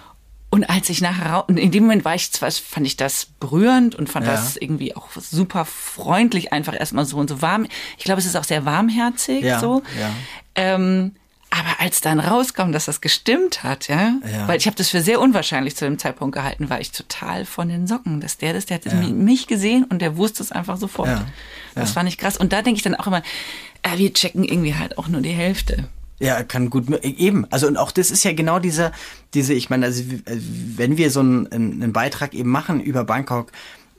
[0.55, 4.11] Und als ich nachher, in dem Moment war ich zwar, fand ich das berührend und
[4.11, 4.33] fand Ja.
[4.33, 7.67] das irgendwie auch super freundlich, einfach erstmal so und so warm.
[7.97, 9.83] Ich glaube, es ist auch sehr warmherzig, Ja, so.
[9.99, 10.11] ja.
[10.55, 11.13] Ähm,
[11.49, 14.47] aber als dann rauskam, dass das gestimmt hat, ja, Ja.
[14.47, 17.71] weil ich habe das für sehr unwahrscheinlich zu dem Zeitpunkt gehalten, war ich total von
[17.71, 21.09] den Socken, dass der das, der hat mich gesehen und der wusste es einfach sofort.
[21.09, 21.25] Ja,
[21.75, 21.95] Das ja.
[21.95, 22.37] fand ich krass.
[22.37, 23.23] Und da denke ich dann auch immer,
[23.83, 25.89] äh, wir checken irgendwie halt auch nur die Hälfte.
[26.23, 27.47] Ja, kann gut mö- eben.
[27.51, 28.93] Also und auch das ist ja genau diese,
[29.35, 30.39] diese, ich meine, also äh,
[30.77, 33.51] wenn wir so einen, einen Beitrag eben machen über Bangkok,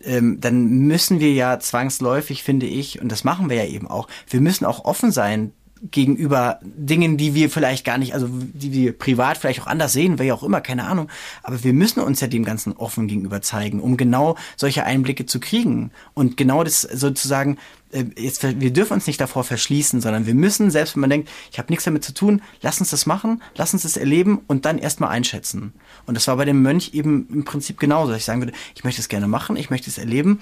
[0.02, 4.08] ähm, dann müssen wir ja zwangsläufig, finde ich, und das machen wir ja eben auch,
[4.30, 5.52] wir müssen auch offen sein
[5.92, 10.18] gegenüber Dingen, die wir vielleicht gar nicht, also die wir privat vielleicht auch anders sehen,
[10.18, 11.10] wer ja auch immer, keine Ahnung.
[11.44, 15.40] Aber wir müssen uns ja dem Ganzen offen gegenüber zeigen, um genau solche Einblicke zu
[15.42, 15.92] kriegen.
[16.14, 17.58] Und genau das sozusagen,
[17.92, 21.30] äh, jetzt, wir dürfen uns nicht davor verschließen, sondern wir müssen, selbst wenn man denkt,
[21.52, 24.66] ich habe nichts damit zu tun, lass uns das machen, lass uns das erleben und
[24.66, 25.74] dann erstmal einschätzen.
[26.06, 28.86] Und das war bei dem Mönch eben im Prinzip genauso, dass ich sagen würde, ich
[28.86, 30.40] möchte es gerne machen, ich möchte es erleben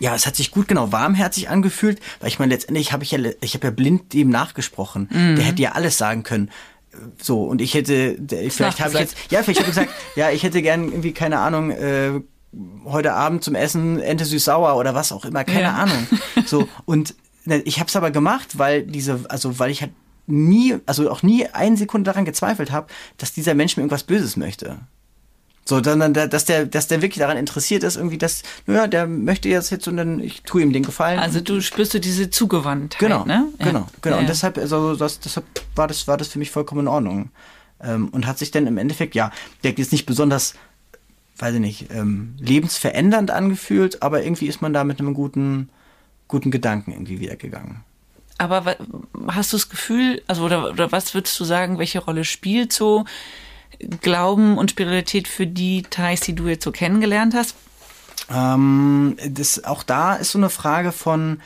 [0.00, 3.18] ja, es hat sich gut genau warmherzig angefühlt, weil ich meine, letztendlich habe ich ja,
[3.40, 5.08] ich habe ja blind dem nachgesprochen.
[5.10, 6.50] Der hätte ja alles sagen können.
[7.20, 10.30] So, und ich hätte, der, vielleicht habe ich jetzt, ja, vielleicht habe ich gesagt, ja,
[10.30, 12.20] ich hätte gern irgendwie, keine Ahnung, äh,
[12.84, 15.74] heute Abend zum Essen Ente süß-sauer oder was auch immer, keine Ja.
[15.74, 16.06] Ahnung.
[16.46, 17.14] So, und
[17.44, 19.90] ne, ich habe es aber gemacht, weil diese, also weil ich halt
[20.26, 22.86] nie, also auch nie eine Sekunde daran gezweifelt habe,
[23.18, 24.78] dass dieser Mensch mir irgendwas Böses möchte.
[25.66, 29.06] So, dann, dann, dass der, dass der wirklich daran interessiert ist, irgendwie, dass, naja, der
[29.06, 31.18] möchte jetzt jetzt und dann, ich tue ihm den Gefallen.
[31.18, 33.48] Also du spürst du diese Zugewandtheit, genau, ne?
[33.58, 33.66] Ja.
[33.66, 34.16] genau, genau.
[34.16, 37.30] Ja, Und deshalb, also, das, deshalb war das, war das für mich vollkommen in Ordnung.
[37.82, 39.30] Ähm, und hat sich dann im Endeffekt, ja,
[39.62, 40.54] der ist nicht besonders,
[41.38, 45.70] weiß ich nicht, ähm, lebensverändernd angefühlt, aber irgendwie ist man da mit einem guten,
[46.28, 47.84] guten Gedanken irgendwie wieder gegangen.
[48.36, 48.76] Aber
[49.28, 53.04] hast du das Gefühl, also oder, oder was würdest du sagen, welche Rolle spielt so
[54.00, 57.54] Glauben und Spiritualität für die Thais, die du jetzt so kennengelernt hast?
[58.32, 61.40] Ähm, das, auch da ist so eine Frage von,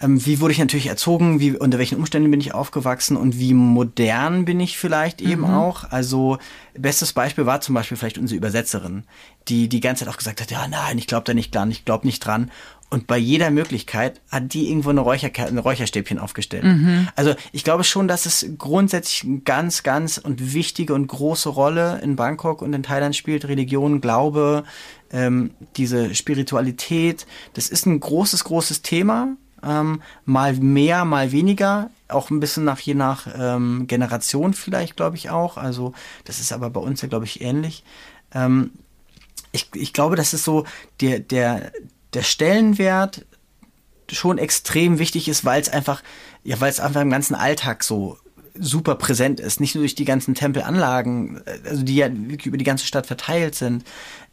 [0.00, 3.54] ähm, wie wurde ich natürlich erzogen, wie, unter welchen Umständen bin ich aufgewachsen und wie
[3.54, 5.84] modern bin ich vielleicht eben auch.
[5.90, 6.38] Also,
[6.76, 9.04] bestes Beispiel war zum Beispiel vielleicht unsere Übersetzerin,
[9.48, 11.84] die die ganze Zeit auch gesagt hat, ja, nein, ich glaube da nicht dran, ich
[11.84, 12.50] glaube nicht dran.
[12.94, 16.62] Und bei jeder Möglichkeit hat die irgendwo eine, Räucherker ein Räucherstäbchen aufgestellt.
[17.16, 22.00] Also ich glaube schon, dass es grundsätzlich eine ganz, ganz und wichtige und große Rolle
[22.04, 23.48] in Bangkok und in Thailand spielt.
[23.48, 24.62] Religion, Glaube,
[25.10, 27.26] ähm, diese Spiritualität.
[27.54, 29.36] Das ist ein großes, großes Thema.
[29.64, 31.90] Ähm, mal mehr, mal weniger.
[32.06, 35.56] Auch ein bisschen nach je nach ähm, Generation vielleicht, glaube ich auch.
[35.56, 37.82] Also das ist aber bei uns ja, glaube ich, ähnlich.
[38.32, 38.70] Ähm,
[39.50, 40.64] ich, ich glaube, das ist so
[41.00, 41.72] der, der,
[42.14, 43.26] der Stellenwert
[44.10, 46.02] schon extrem wichtig ist, weil es einfach,
[46.42, 48.18] ja, weil es einfach im ganzen Alltag so
[48.58, 49.60] super präsent ist.
[49.60, 53.06] Nicht nur durch die ganzen Tempelanlagen, äh, also die ja wirklich über die ganze Stadt
[53.06, 53.84] verteilt sind.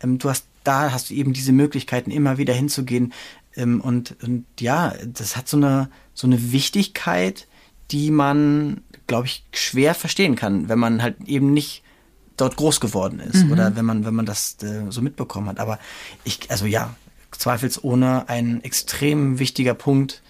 [0.02, 3.14] Ähm, du hast, da hast du eben diese Möglichkeiten, immer wieder hinzugehen.
[3.56, 7.48] Ähm, und, und ja, das hat so eine, so eine Wichtigkeit,
[7.92, 11.84] die man, glaube ich, schwer verstehen kann, wenn man halt eben nicht
[12.38, 15.60] dort groß geworden ist oder wenn man wenn man das äh, so mitbekommen hat.
[15.60, 15.78] Aber
[16.24, 16.96] ich, also ja,
[17.42, 20.22] zweifelsohne ein extrem wichtiger Punkt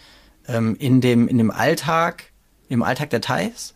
[0.47, 2.31] ähm, in dem in dem Alltag,
[2.69, 3.75] im Alltag der Thais.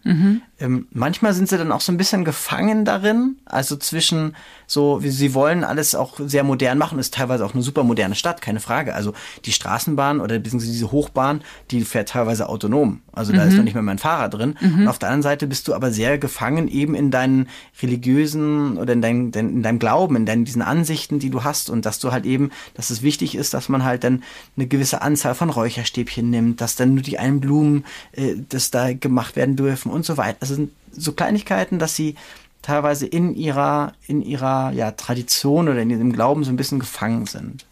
[0.59, 4.35] Ähm, manchmal sind sie dann auch so ein bisschen gefangen darin, also zwischen
[4.67, 8.15] so, wie sie wollen alles auch sehr modern machen, ist teilweise auch eine super moderne
[8.15, 8.95] Stadt, keine Frage.
[8.95, 9.13] Also
[9.45, 11.41] die Straßenbahn oder beziehungsweise diese Hochbahn,
[11.71, 13.01] die fährt teilweise autonom.
[13.11, 14.55] Also da ist noch nicht mehr mein Fahrer drin.
[14.61, 17.47] Und auf der anderen Seite bist du aber sehr gefangen eben in deinen
[17.81, 21.69] religiösen oder in, dein, dein, in deinem Glauben, in deinen diesen Ansichten, die du hast
[21.69, 24.23] und dass du halt eben, dass es wichtig ist, dass man halt dann
[24.57, 28.93] eine gewisse Anzahl von Räucherstäbchen nimmt, dass dann nur die einen Blumen, äh, das da
[28.93, 30.44] gemacht werden dürfen und so weiter.
[30.45, 32.15] Also sind so Kleinigkeiten, dass sie
[32.61, 37.25] teilweise in ihrer, in ihrer ja, Tradition oder in ihrem Glauben so ein bisschen gefangen
[37.27, 37.65] sind.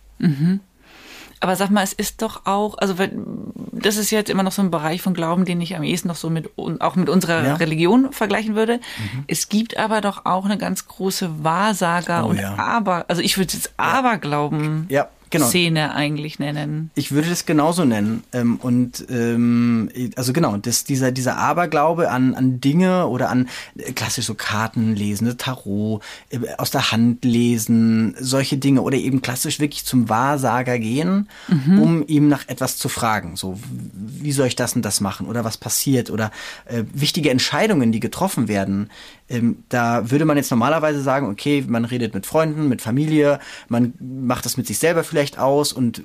[1.40, 3.26] Aber sag mal, es ist doch auch, also wenn-
[3.72, 6.16] das ist jetzt immer noch so ein Bereich von Glauben, den ich am ehesten noch
[6.16, 7.56] so mit auch mit unserer Ja.
[7.56, 8.80] Religion vergleichen würde.
[9.28, 12.56] Es gibt aber doch auch eine ganz große Wahrsager Oh und ja.
[12.58, 15.48] Aber, also ich würde jetzt Aberglauben Ja, genau.
[15.48, 16.92] Szene eigentlich nennen.
[16.96, 18.24] Ich würde das genauso nennen.
[18.32, 23.92] Ähm, und ähm, also genau, das, dieser, dieser Aberglaube an, an Dinge oder an äh,
[23.92, 29.60] klassisch so Karten lesen, Tarot, äh, aus der Hand lesen, solche Dinge oder eben klassisch
[29.60, 33.36] wirklich zum Wahrsager gehen, um ihm nach etwas zu fragen.
[33.36, 33.60] So,
[33.94, 36.32] wie soll ich das und das machen oder was passiert oder
[36.66, 38.90] äh, wichtige Entscheidungen, die getroffen werden.
[39.34, 43.94] Ähm, da würde man jetzt normalerweise sagen, okay, man redet mit Freunden, mit Familie, man
[44.00, 46.02] macht das mit sich selber vielleicht aus und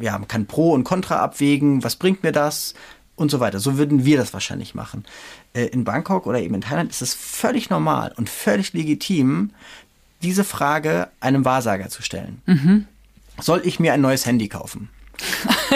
[0.00, 2.74] ja, man kann Pro und Contra abwägen, was bringt mir das
[3.16, 3.60] und so weiter.
[3.60, 5.04] So würden wir das wahrscheinlich machen.
[5.54, 9.50] Äh, in Bangkok oder eben in Thailand ist es völlig normal und völlig legitim,
[10.22, 12.86] diese Frage einem Wahrsager zu stellen.
[13.40, 14.88] Soll ich mir ein neues Handy kaufen?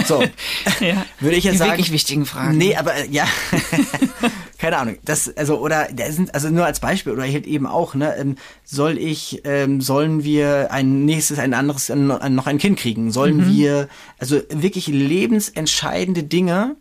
[0.07, 0.23] So,
[0.81, 1.05] Ja.
[1.21, 1.71] würde ich jetzt Die sagen.
[1.73, 2.59] wirklich wichtigen Fragen.
[2.59, 3.27] Nee, aber äh, ja,
[4.61, 4.99] keine Ahnung.
[5.07, 8.15] Das also oder da sind also nur als Beispiel oder halt eben auch ne.
[8.17, 13.11] Ähm, soll ich ähm, sollen wir ein nächstes ein anderes ein, noch ein Kind kriegen?
[13.11, 13.89] Sollen wir
[14.19, 16.77] also wirklich lebensentscheidende Dinge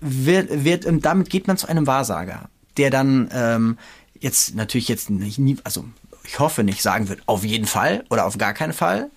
[0.00, 3.78] wird wird damit geht man zu einem Wahrsager, der dann ähm,
[4.18, 5.84] jetzt natürlich jetzt nicht nie also
[6.24, 9.10] ich hoffe nicht sagen wird auf jeden Fall oder auf gar keinen Fall.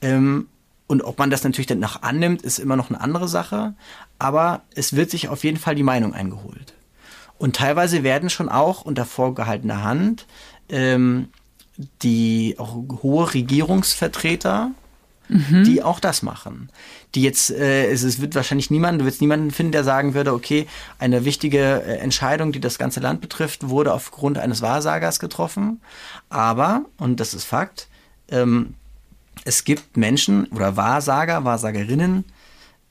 [0.00, 0.48] Ähm,
[0.86, 3.74] und ob man das natürlich dann noch annimmt, ist immer noch eine andere Sache.
[4.18, 6.74] Aber es wird sich auf jeden Fall die Meinung eingeholt.
[7.42, 10.28] Und teilweise werden schon auch unter vorgehaltener Hand
[10.68, 11.28] ähm,
[12.02, 14.70] die auch hohe Regierungsvertreter,
[15.64, 16.68] die auch das machen.
[17.16, 20.32] Die jetzt, äh, es, es wird wahrscheinlich niemand, du wirst niemanden finden, der sagen würde,
[20.34, 20.68] okay,
[21.00, 25.80] eine wichtige äh, Entscheidung, die das ganze Land betrifft, wurde aufgrund eines Wahrsagers getroffen.
[26.28, 27.88] Aber, und das ist Fakt,
[28.28, 28.74] ähm,
[29.44, 32.24] es gibt Menschen oder Wahrsager, Wahrsagerinnen,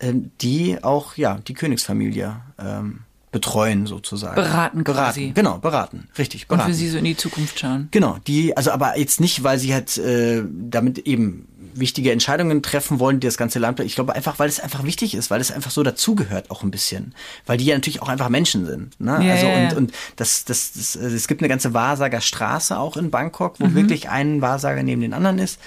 [0.02, 4.36] ähm, die auch ja die Königsfamilie ähm, betreuen sozusagen.
[4.36, 5.21] Beraten quasi.
[5.21, 6.71] Beraten, genau, beraten, richtig, Und beraten.
[6.71, 7.88] für sie so in die Zukunft schauen.
[7.91, 12.99] Genau, die, also aber jetzt nicht, weil sie halt äh, damit eben wichtige Entscheidungen treffen
[12.99, 13.79] wollen, die das ganze Land.
[13.79, 16.71] Ich glaube einfach, weil es einfach wichtig ist, weil es einfach so dazugehört auch ein
[16.71, 17.15] bisschen,
[17.45, 18.99] weil die ja natürlich auch einfach Menschen sind.
[18.99, 19.25] Ne?
[19.25, 22.97] Ja, also ja, und und das, das, das, äh, es gibt eine ganze Wahrsagerstraße auch
[22.97, 25.59] in Bangkok, wo wirklich ein Wahrsager neben den anderen ist.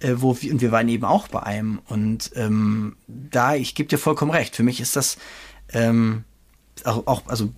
[0.00, 3.88] Äh, wo wir, und wir waren eben auch bei einem und ähm, da ich gebe
[3.88, 4.54] dir vollkommen recht.
[4.54, 5.18] Für mich ist das
[5.72, 6.22] ähm,
[6.86, 7.50] auch, auch also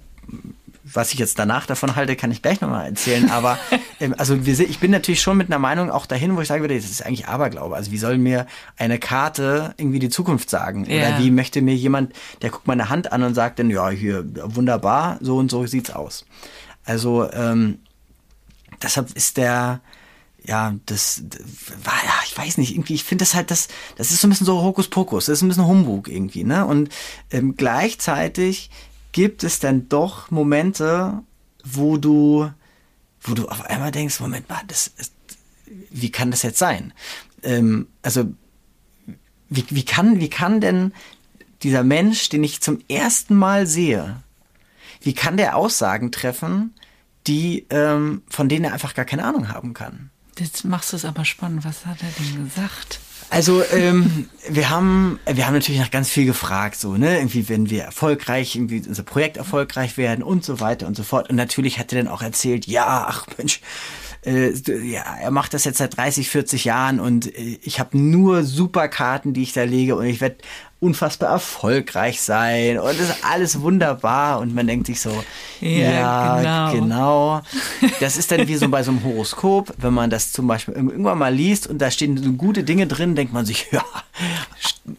[0.82, 3.30] was ich jetzt danach davon halte, kann ich gleich nochmal erzählen.
[3.30, 3.58] Aber
[4.00, 6.62] ähm, also wir, ich bin natürlich schon mit einer Meinung auch dahin, wo ich sagen
[6.62, 7.76] würde, das ist eigentlich Aberglaube.
[7.76, 8.46] Also wie soll mir
[8.76, 10.84] eine Karte irgendwie die Zukunft sagen?
[10.86, 10.96] Ja.
[10.96, 12.12] Oder wie möchte mir jemand,
[12.42, 15.90] der guckt meine Hand an und sagt dann, ja, hier, wunderbar, so und so sieht's
[15.90, 16.24] aus.
[16.84, 17.78] Also ähm,
[18.82, 19.80] deshalb ist der,
[20.44, 21.40] ja, das, das
[21.84, 24.30] war, ja, ich weiß nicht, irgendwie, ich finde das halt, das, das ist so ein
[24.30, 26.64] bisschen so Hokuspokus, das ist ein bisschen Humbug irgendwie, ne?
[26.64, 26.88] Und
[27.30, 28.70] ähm, gleichzeitig
[29.12, 31.22] gibt es dann doch Momente,
[31.64, 32.50] wo du,
[33.20, 35.12] wo du auf einmal denkst, Moment mal, das ist,
[35.90, 36.92] wie kann das jetzt sein?
[37.42, 38.32] Ähm, also,
[39.48, 40.92] wie, wie kann, wie kann denn
[41.62, 44.22] dieser Mensch, den ich zum ersten Mal sehe,
[45.00, 46.74] wie kann der Aussagen treffen,
[47.26, 50.10] die, ähm, von denen er einfach gar keine Ahnung haben kann?
[50.38, 51.64] Jetzt machst du es aber spannend.
[51.64, 53.00] Was hat er denn gesagt?
[53.30, 57.70] Also ähm, wir haben wir haben natürlich nach ganz viel gefragt, so ne, irgendwie wenn
[57.70, 61.30] wir erfolgreich, irgendwie unser Projekt erfolgreich werden und so weiter und so fort.
[61.30, 63.60] Und natürlich hat er dann auch erzählt, ja, ach Mensch,
[64.26, 68.42] äh, ja, er macht das jetzt seit 30, 40 Jahren und äh, ich habe nur
[68.42, 70.38] Superkarten, die ich da lege und ich werde
[70.80, 75.12] unfassbar erfolgreich sein und es ist alles wunderbar und man denkt sich so,
[75.60, 76.72] Ja, ja, genau.
[76.72, 77.42] genau.
[78.00, 81.18] Das ist dann wie so bei so einem Horoskop, wenn man das zum Beispiel irgendwann
[81.18, 83.84] mal liest und da stehen so gute Dinge drin, denkt man sich, ja,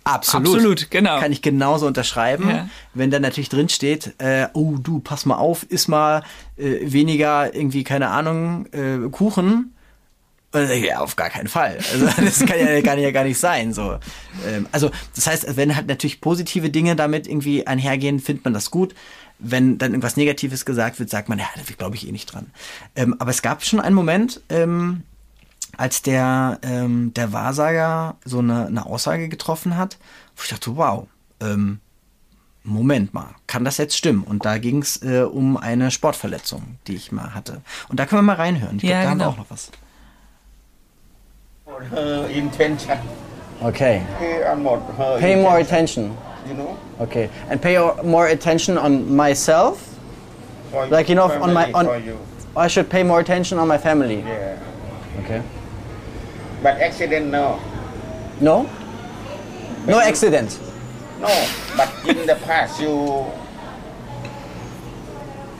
[0.03, 0.55] absolut.
[0.55, 1.19] Absolut, genau.
[1.19, 2.47] Kann ich genauso unterschreiben.
[2.47, 2.69] Ja.
[2.93, 6.23] Wenn dann natürlich drin steht, äh, oh du, pass mal auf, iss mal
[6.57, 9.41] äh, weniger irgendwie, keine Ahnung, äh, Kuchen.
[9.41, 11.77] Und dann denke ich, Ja, auf gar keinen Fall.
[11.91, 13.73] Also das kann ja, kann ja gar nicht sein.
[13.73, 13.97] So.
[14.47, 18.69] Ähm, also das heißt, wenn halt natürlich positive Dinge damit irgendwie einhergehen, findet man das
[18.71, 18.93] gut.
[19.39, 22.51] Wenn dann irgendwas Negatives gesagt wird, sagt man, ja, da glaube ich eh nicht dran.
[22.95, 25.03] Ähm, aber es gab schon einen Moment, ähm,
[25.77, 29.97] als der, ähm, der Wahrsager so eine, eine Aussage getroffen hat,
[30.35, 31.07] wo ich dachte, wow,
[31.39, 31.79] ähm,
[32.63, 34.23] Moment mal, kann das jetzt stimmen?
[34.23, 37.61] Und da ging es äh, um eine Sportverletzung, die ich mal hatte.
[37.89, 38.75] Und da können wir mal reinhören.
[38.75, 39.33] Ich glaube, Ja, da haben wir genau.
[39.33, 39.71] auch noch was.
[41.80, 42.98] her intention.
[43.62, 44.06] Okay.
[44.18, 46.48] Pay on more her Pay more intention, attention.
[46.48, 47.28] You know, Okay.
[47.50, 49.74] And pay more attention on myself.
[50.70, 52.18] for Like, you know, on my- family, on- for you.
[52.56, 54.20] I should pay more attention on my family.
[54.26, 54.56] Yeah.
[55.24, 55.40] Okay.
[56.62, 57.58] But accident, no.
[58.40, 58.68] No?
[59.86, 60.58] No accident.
[61.20, 61.28] No.
[61.76, 62.92] But in the past, you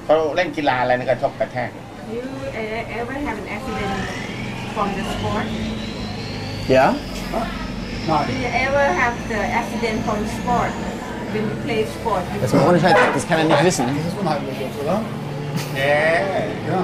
[0.04, 1.70] เขาเล่นกีฬาอะไรนะกระทบกระแทก
[2.14, 2.22] You
[3.00, 3.98] ever have an accident
[4.74, 5.46] from the sport?
[6.68, 6.92] Yeah?
[8.26, 10.70] Do you ever have the accident from sport
[11.32, 12.22] when you play sport?
[12.40, 13.86] Das ist mal ohne Scheiß, das kann er nicht wissen.
[13.86, 15.00] Das ist unheimlich jetzt, oder?
[15.74, 15.94] เน่
[16.70, 16.78] Ja.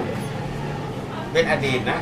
[1.32, 1.98] เป็นอดีตนะ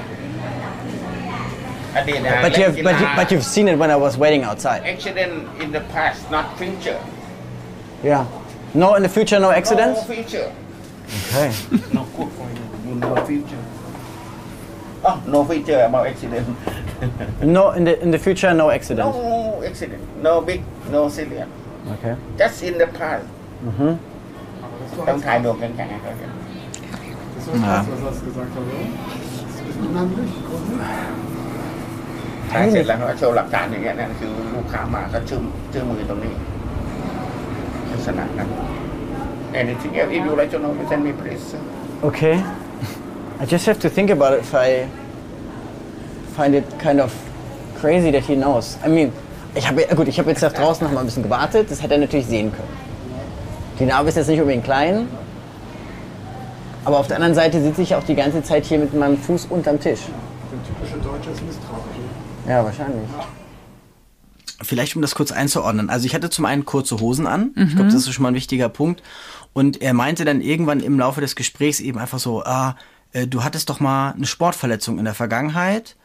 [1.96, 3.98] อดีตนะ But, you เล่น have, กี but, ฬา you, but you've seen it when I
[4.06, 4.80] was waiting outside.
[4.94, 7.00] accident in the past not future
[8.10, 8.24] Yeah.
[8.82, 9.98] No, in the future, no accidents?
[10.00, 10.48] no future
[11.28, 11.48] Okay.
[11.96, 13.62] no good for you you no future
[15.08, 16.46] oh no future about accident
[17.56, 19.06] No, in the in the future, no accident.
[19.08, 20.60] no accident no big
[20.94, 21.48] no serious
[21.94, 22.14] Okay.
[22.40, 23.24] just in the past
[24.64, 26.30] Aber das war ต้อง jetzt ถ่ายดวงแข็งๆให้เขาเห็น
[27.36, 28.84] Das war krass, was das gesagt hat, oder?
[29.46, 30.32] Das ist unheimlich.
[30.48, 30.80] Gruselig.
[32.50, 35.40] ถ่ายเสร็จแล้วเขาก็โชว์หลักฐานอย่างเงี้ยนั่นคือลูกค้ามาก็ชื่อ
[35.72, 36.34] ชื่อมือตรงนี้
[37.90, 38.48] ลักษณะนั้น
[39.60, 41.44] anything else if you like to know you send me please
[42.08, 42.36] Okay.
[43.41, 44.87] I just have to think about it if I
[46.35, 47.13] find it kind of
[47.79, 48.77] crazy that he knows.
[48.85, 49.11] I mean,
[49.55, 51.69] ich habe gut, ich habe jetzt da draußen noch mal ein bisschen gewartet.
[51.69, 52.69] Das hätte er natürlich sehen können.
[53.79, 55.07] Die Narbe ist jetzt nicht unbedingt klein.
[56.85, 59.47] Aber auf der anderen Seite sitze ich auch die ganze Zeit hier mit meinem Fuß
[59.49, 60.01] unterm Tisch.
[60.01, 62.47] Ein typischer Deutscher ist misstrauisch.
[62.47, 63.09] Ja, wahrscheinlich.
[64.61, 65.89] Vielleicht um das kurz einzuordnen.
[65.89, 67.51] Also ich hatte zum einen kurze Hosen an.
[67.55, 69.03] Ich glaube, das ist schon mal ein wichtiger Punkt.
[69.51, 72.94] Und er meinte dann irgendwann im Laufe des Gesprächs eben einfach so, ah, äh,
[73.27, 75.95] du hattest doch mal eine Sportverletzung in der Vergangenheit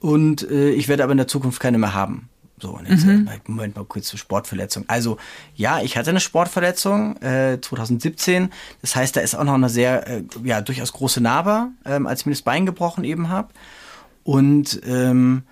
[0.00, 2.28] und äh, ich werde aber in der Zukunft keine mehr haben.
[2.60, 4.84] So, und jetzt, äh, Moment mal kurz zur Sportverletzung.
[4.86, 5.16] Also,
[5.54, 8.50] ja, ich hatte eine Sportverletzung äh, 2017.
[8.82, 12.20] Das heißt, da ist auch noch eine sehr, äh, ja, durchaus große Narbe, ähm, als
[12.20, 13.48] ich mir das Bein gebrochen eben habe.
[14.24, 15.44] Und, ähm,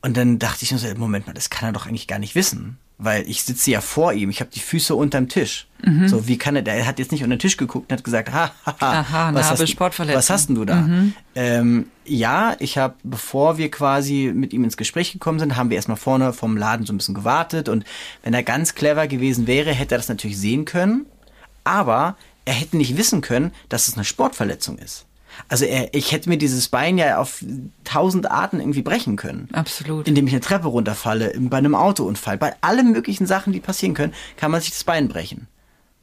[0.00, 2.34] und dann dachte ich mir so, Moment mal, das kann er doch eigentlich gar nicht
[2.34, 2.78] wissen.
[2.98, 5.66] Weil ich sitze ja vor ihm, ich habe die Füße unterm Tisch.
[6.06, 8.32] So, wie kann er, der hat jetzt nicht unter den Tisch geguckt und hat gesagt,
[8.32, 10.18] ha, ha, ha Aha, was, hast, Sportverletzung.
[10.18, 10.88] was hast denn du da?
[11.34, 15.76] Ähm, ja, ich habe, bevor wir quasi mit ihm ins Gespräch gekommen sind, haben wir
[15.76, 17.84] erstmal vorne vom Laden so ein bisschen gewartet und
[18.22, 21.06] wenn er ganz clever gewesen wäre, hätte er das natürlich sehen können,
[21.62, 22.16] aber
[22.46, 25.04] er hätte nicht wissen können, dass es eine Sportverletzung ist.
[25.48, 27.44] Also er, ich hätte mir dieses Bein ja auf
[27.84, 29.48] tausend Arten irgendwie brechen können.
[29.52, 30.08] Absolut.
[30.08, 34.14] Indem ich eine Treppe runterfalle, bei einem Autounfall, bei allen möglichen Sachen, die passieren können,
[34.36, 35.48] kann man sich das Bein brechen.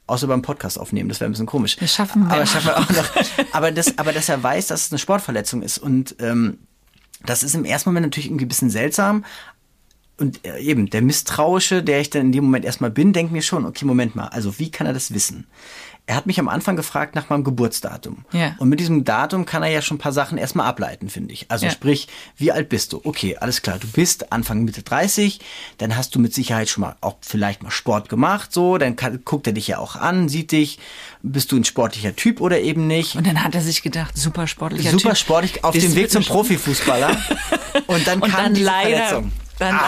[0.05, 1.77] Außer beim Podcast aufnehmen, das wäre ein bisschen komisch.
[1.77, 2.33] Das schaffen wir.
[2.33, 3.53] Aber schaffen wir auch noch.
[3.53, 5.77] Aber, das, aber dass er weiß, dass es eine Sportverletzung ist.
[5.77, 6.59] Und ähm,
[7.25, 9.23] das ist im ersten Moment natürlich irgendwie ein bisschen seltsam.
[10.17, 13.41] Und äh, eben, der Misstrauische, der ich dann in dem Moment erstmal bin, denkt mir
[13.41, 15.47] schon, okay, Moment mal, also wie kann er das wissen?
[16.05, 18.25] Er hat mich am Anfang gefragt nach meinem Geburtsdatum.
[18.33, 18.55] Ja.
[18.57, 21.45] Und mit diesem Datum kann er ja schon ein paar Sachen erstmal ableiten, finde ich.
[21.49, 21.71] Also Ja.
[21.71, 22.99] sprich, wie alt bist du?
[23.05, 25.39] Okay, alles klar, du bist Anfang Mitte 30,
[25.77, 29.21] dann hast du mit Sicherheit schon mal auch vielleicht mal Sport gemacht, so, dann kann,
[29.23, 30.77] guckt er dich ja auch an, sieht dich,
[31.21, 33.15] bist du ein sportlicher Typ oder eben nicht.
[33.15, 35.17] Und dann hat er sich gedacht, super sportlicher Super Typ.
[35.17, 37.15] sportlich auf dem Weg zum Profifußballer.
[37.87, 38.97] Und dann Und kam dann leider.
[39.05, 39.31] Verletzung.
[39.57, 39.79] Dann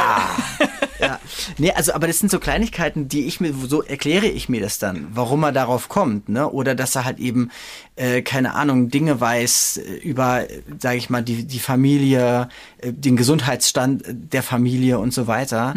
[1.00, 1.20] Ja.
[1.58, 4.80] Nee, also, aber das sind so Kleinigkeiten, die ich mir, so erkläre ich mir das
[4.80, 6.50] dann, warum er darauf kommt, ne?
[6.50, 7.52] Oder dass er halt eben,
[7.96, 10.46] äh, keine Ahnung, Dinge weiß äh, über,
[10.80, 15.74] sage ich mal, die, die Familie, äh, den Gesundheitsstand der Familie und so weiter.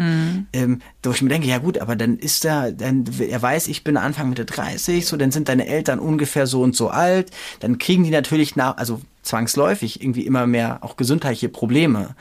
[0.53, 3.83] Ähm, wo ich mir denke, ja gut, aber dann ist er, dann, er weiß, ich
[3.83, 7.77] bin Anfang Mitte 30, so, dann sind deine Eltern ungefähr so und so alt, dann
[7.77, 12.15] kriegen die natürlich nach, also zwangsläufig irgendwie immer mehr auch gesundheitliche Probleme.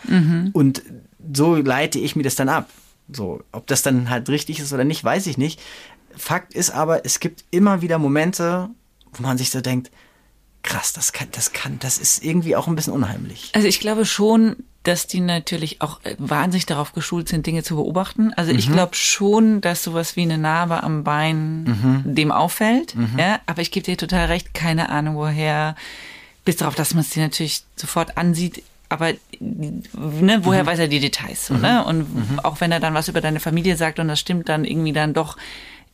[0.53, 0.82] Und
[1.34, 2.68] so leite ich mir das dann ab.
[3.11, 5.61] So, ob das dann halt richtig ist oder nicht, weiß ich nicht.
[6.16, 8.68] Fakt ist aber, es gibt immer wieder Momente,
[9.12, 9.90] wo man sich so denkt,
[10.62, 13.50] krass, das kann, das kann, das ist irgendwie auch ein bisschen unheimlich.
[13.54, 17.76] Also ich glaube schon, dass die natürlich auch äh, wahnsinnig darauf geschult sind, Dinge zu
[17.76, 18.32] beobachten.
[18.34, 18.59] Also Mhm.
[18.59, 22.14] ich glaube schon, dass sowas wie eine Narbe am Bein Mhm.
[22.14, 22.94] dem auffällt.
[23.16, 25.76] Ja, aber ich gebe dir total recht, keine Ahnung woher.
[26.44, 28.62] Bis darauf, dass man es dir natürlich sofort ansieht.
[28.89, 31.47] Aber ne, woher weiß er die Details?
[31.47, 31.84] So, ne?
[31.84, 32.07] Und
[32.43, 35.12] auch wenn er dann was über deine Familie sagt und das stimmt dann irgendwie dann
[35.12, 35.36] doch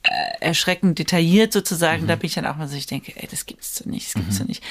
[0.05, 3.47] äh, erschreckend detailliert sozusagen, da bin ich dann auch mal so, ich denke, ey, das
[3.47, 4.63] gibt's doch nicht, das gibt's doch nicht.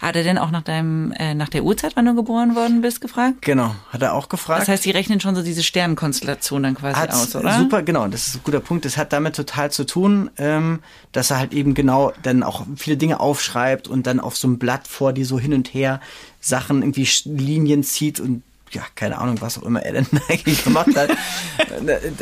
[0.00, 3.02] Hat er denn auch nach deinem, äh, nach der Uhrzeit, wann du geboren worden bist,
[3.02, 3.42] gefragt?
[3.42, 4.62] Genau, hat er auch gefragt.
[4.62, 7.58] Das heißt, die rechnen schon so diese Sternenkonstellation dann quasi hat aus, oder?
[7.58, 8.86] super, genau, das ist ein guter Punkt.
[8.86, 10.80] Das hat damit total zu tun, ähm,
[11.12, 14.58] dass er halt eben genau dann auch viele Dinge aufschreibt und dann auf so einem
[14.58, 16.00] Blatt vor die so hin und her
[16.40, 20.94] Sachen irgendwie Linien zieht und ja, keine Ahnung, was auch immer er denn eigentlich gemacht
[20.94, 21.10] hat.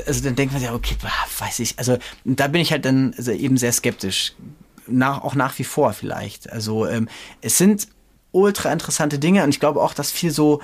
[0.06, 0.96] also dann denkt man sich, okay,
[1.38, 1.78] weiß ich.
[1.78, 4.34] Also da bin ich halt dann also eben sehr skeptisch.
[4.88, 6.52] Nach, auch nach wie vor vielleicht.
[6.52, 7.08] Also ähm,
[7.40, 7.88] es sind
[8.30, 10.62] ultra interessante Dinge und ich glaube auch, dass viel so,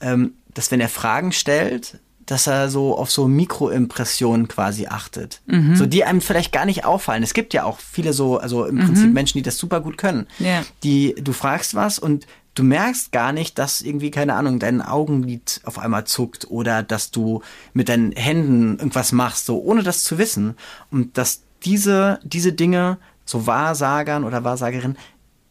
[0.00, 5.40] ähm, dass wenn er Fragen stellt, dass er so auf so Mikroimpressionen quasi achtet.
[5.46, 5.76] Mhm.
[5.76, 7.22] So die einem vielleicht gar nicht auffallen.
[7.22, 10.26] Es gibt ja auch viele so, also im Prinzip Menschen, die das super gut können.
[10.38, 10.46] Mhm.
[10.46, 10.62] Ja.
[10.82, 12.26] Die, du fragst was und
[12.58, 17.12] du merkst gar nicht, dass irgendwie, keine Ahnung, dein Augenlid auf einmal zuckt oder dass
[17.12, 17.42] du
[17.72, 20.56] mit deinen Händen irgendwas machst, so ohne das zu wissen.
[20.90, 24.98] Und dass diese, diese Dinge, so Wahrsagern oder Wahrsagerinnen,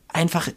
[0.10, 0.50] einfach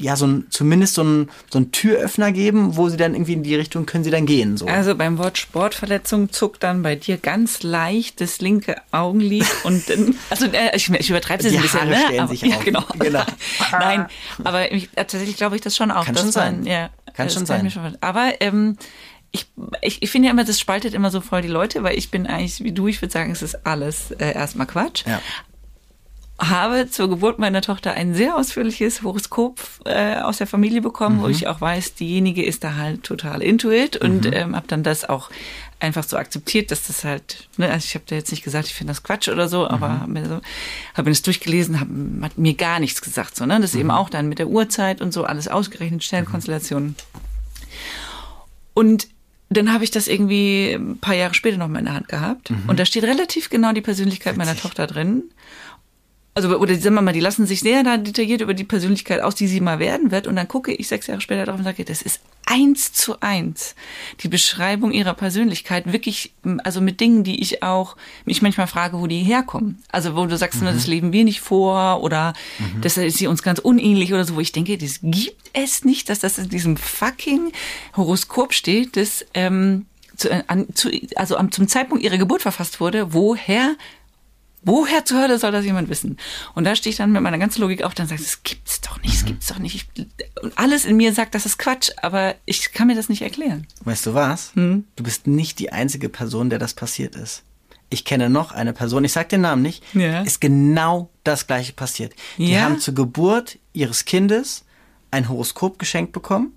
[0.00, 3.42] ja so ein, zumindest so ein, so ein Türöffner geben, wo sie dann irgendwie in
[3.42, 4.56] die Richtung können sie dann gehen.
[4.56, 4.66] So.
[4.66, 10.14] Also beim Wort Sportverletzung zuckt dann bei dir ganz leicht das linke Augenlid und dann,
[10.30, 12.00] also äh, ich, ich übertreibe es ein bisschen, Haare ne?
[12.06, 12.64] stellen aber, sich ja, auf.
[12.64, 12.84] Genau.
[12.98, 13.24] Genau.
[13.72, 14.06] Nein,
[14.44, 16.04] aber ich, äh, tatsächlich glaube ich das schon auch.
[16.04, 16.56] Kann schon sein.
[16.58, 17.70] Man, ja, Kann schon ich sein.
[17.70, 18.76] schon- aber ähm,
[19.32, 19.46] ich,
[19.80, 22.26] ich, ich finde ja immer, das spaltet immer so voll die Leute, weil ich bin
[22.26, 25.04] eigentlich wie du, ich würde sagen, es ist alles äh, erstmal Quatsch.
[25.06, 25.20] Ja.
[26.42, 31.22] Habe zur Geburt meiner Tochter ein sehr ausführliches Horoskop äh, aus der Familie bekommen, Mhm.
[31.22, 34.32] wo ich auch weiß, diejenige ist da halt total into it und Mhm.
[34.32, 35.28] ähm, habe dann das auch
[35.80, 38.74] einfach so akzeptiert, dass das halt, ne, also ich habe da jetzt nicht gesagt, ich
[38.74, 40.00] finde das Quatsch oder so, aber Mhm.
[40.00, 40.40] habe mir so,
[40.94, 41.88] habe mir das durchgelesen, hab,
[42.22, 43.80] hat mir gar nichts gesagt, so, ne, das Mhm.
[43.80, 46.96] eben auch dann mit der Uhrzeit und so alles ausgerechnet, Sternkonstellationen.
[48.74, 49.08] Und
[49.48, 52.50] dann habe ich das irgendwie ein paar Jahre später noch mal in der Hand gehabt.
[52.50, 52.62] Mhm.
[52.68, 55.24] Und da steht relativ genau die Persönlichkeit meiner Tochter drin.
[56.32, 59.34] Also, oder sagen wir mal, die lassen sich sehr da detailliert über die Persönlichkeit aus,
[59.34, 60.28] die sie mal werden wird.
[60.28, 63.74] Und dann gucke ich sechs Jahre später drauf und sage, das ist eins zu eins
[64.20, 65.92] die Beschreibung ihrer Persönlichkeit.
[65.92, 69.82] Wirklich, also mit Dingen, die ich auch mich manchmal frage, wo die herkommen.
[69.90, 72.32] Also, wo du sagst, ne, das leben wir nicht vor oder
[72.80, 76.08] das ist sie uns ganz unähnlich oder so, wo ich denke, das gibt es nicht,
[76.08, 77.50] dass das in diesem fucking
[77.96, 83.12] Horoskop steht, das ähm, zu, an, zu, also am, zum Zeitpunkt ihrer Geburt verfasst wurde.
[83.14, 83.74] Woher
[84.62, 86.18] Woher zur Hölle soll das jemand wissen?
[86.54, 88.80] Und da stehe ich dann mit meiner ganzen Logik auf, dann sage ich, das gibt's
[88.82, 89.74] doch nicht, das gibt's doch nicht.
[89.96, 90.06] Ich,
[90.42, 93.66] und alles in mir sagt, das ist Quatsch, aber ich kann mir das nicht erklären.
[93.84, 94.52] Weißt du was?
[94.54, 94.84] Hm?
[94.96, 97.42] Du bist nicht die einzige Person, der das passiert ist.
[97.88, 100.20] Ich kenne noch eine Person, ich sag den Namen nicht, Ja.
[100.22, 102.12] ist genau das gleiche passiert.
[102.36, 102.60] Die Ja?
[102.62, 104.64] haben zur Geburt ihres Kindes
[105.10, 106.52] ein Horoskop geschenkt bekommen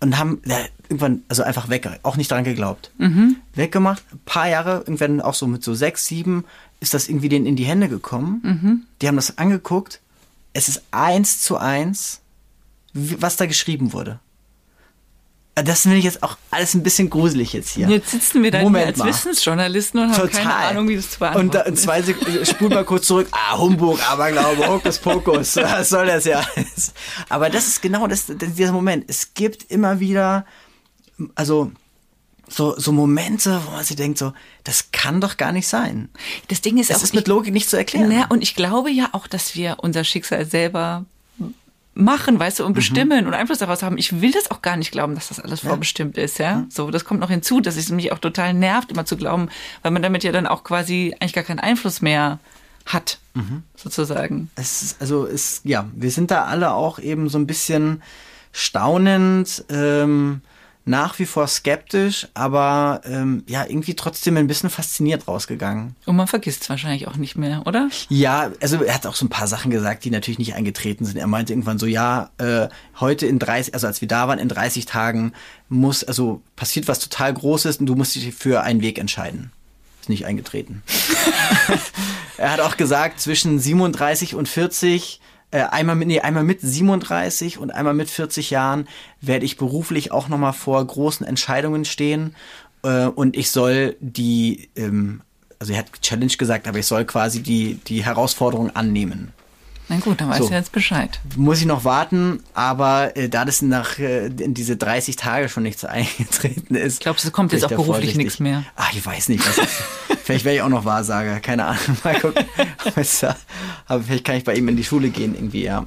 [0.00, 0.58] und haben ja,
[0.90, 2.90] irgendwann, also einfach weg, auch nicht dran geglaubt.
[2.98, 3.36] Mhm.
[3.54, 6.44] Weggemacht, ein paar Jahre, irgendwann auch so mit so sechs, sieben,
[6.84, 8.40] ist das irgendwie denen in die Hände gekommen.
[8.42, 8.82] Mhm.
[9.00, 10.00] Die haben das angeguckt.
[10.52, 12.20] Es ist eins zu eins,
[12.92, 14.20] was da geschrieben wurde.
[15.56, 17.88] Das finde ich jetzt auch alles ein bisschen gruselig jetzt hier.
[17.88, 19.06] Jetzt sitzen wir da Moment als mal.
[19.06, 22.68] Wissensjournalisten und haben keine Ahnung, wie das zu beantworten Und da, in zwei Sekunden, spul
[22.70, 23.28] mal kurz zurück.
[23.30, 25.56] Ah, Humbug, Aberglaube, Hokus Pokus.
[25.56, 26.92] Was soll das ja alles?
[27.28, 29.04] Aber das ist genau das, das, dieser Moment.
[29.06, 30.44] Es gibt immer wieder,
[31.36, 31.70] also,
[32.48, 34.32] so, so Momente, wo man sich denkt, so,
[34.64, 36.08] das kann doch gar nicht sein.
[36.48, 38.10] Das Ding ist Es auch, ist mit Logik nicht zu erklären.
[38.10, 41.04] Ja, und ich glaube ja auch, dass wir unser Schicksal selber
[41.94, 43.98] machen, weißt du, und bestimmen und Einfluss daraus haben.
[43.98, 46.66] Ich will das auch gar nicht glauben, dass das alles vorbestimmt ist, ja.
[46.68, 49.48] So, das kommt noch hinzu, dass es mich auch total nervt, immer zu glauben,
[49.82, 52.40] weil man damit ja dann auch quasi eigentlich gar keinen Einfluss mehr
[52.86, 53.18] hat,
[53.76, 54.50] sozusagen.
[54.56, 58.02] es ist, also es, ja, wir sind da alle auch eben so ein bisschen
[58.52, 60.42] staunend, ähm,
[60.86, 65.96] nach wie vor skeptisch, aber ähm, ja, irgendwie trotzdem ein bisschen fasziniert rausgegangen.
[66.04, 67.88] Und man vergisst es wahrscheinlich auch nicht mehr, oder?
[68.10, 71.16] Ja, also er hat auch so ein paar Sachen gesagt, die natürlich nicht eingetreten sind.
[71.16, 72.68] Er meinte irgendwann so, ja, äh,
[73.00, 75.32] heute in 30, also als wir da waren, in 30 Tagen
[75.68, 79.52] muss, also passiert was total Großes und du musst dich für einen Weg entscheiden.
[80.02, 80.82] Ist nicht eingetreten.
[82.36, 85.20] er hat auch gesagt, zwischen 37 und 40,
[85.54, 88.88] äh, einmal mit, nee, einmal mit 37 und einmal mit 40 Jahren
[89.20, 92.34] werde ich beruflich auch nochmal vor großen Entscheidungen stehen.
[92.82, 95.20] Äh, und ich soll die, ähm,
[95.60, 99.32] also er hat Challenge gesagt, aber ich soll quasi die, die Herausforderung annehmen.
[99.88, 100.48] Na gut, dann weißt So.
[100.48, 101.20] du jetzt Bescheid.
[101.36, 105.62] Muss ich noch warten, aber äh, da das nach äh, in diese 30 Tage schon
[105.62, 107.00] nichts eingetreten ist.
[107.00, 108.64] Glaubst du, kommt jetzt auch beruflich nichts mehr?
[108.76, 109.46] Ach, ich weiß nicht.
[109.46, 109.66] Was
[110.24, 111.80] vielleicht wäre ich auch noch Wahrsager, keine Ahnung.
[112.04, 112.44] Mal gucken.
[113.86, 115.84] Aber vielleicht kann ich bei ihm in die Schule gehen irgendwie, ja.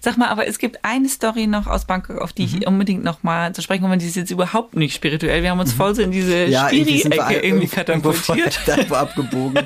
[0.00, 2.58] Sag mal, aber es gibt eine Story noch aus Bangkok, auf die Mhm.
[2.60, 3.98] ich unbedingt noch mal zu sprechen komme.
[3.98, 5.42] Die ist jetzt überhaupt nicht spirituell.
[5.42, 6.52] Wir haben uns voll so in diese Mhm.
[6.52, 8.60] Ja, irgendwie Spiri-Ecke irgendwie vorher katapultiert.
[8.66, 9.64] irgendwo abgebogen.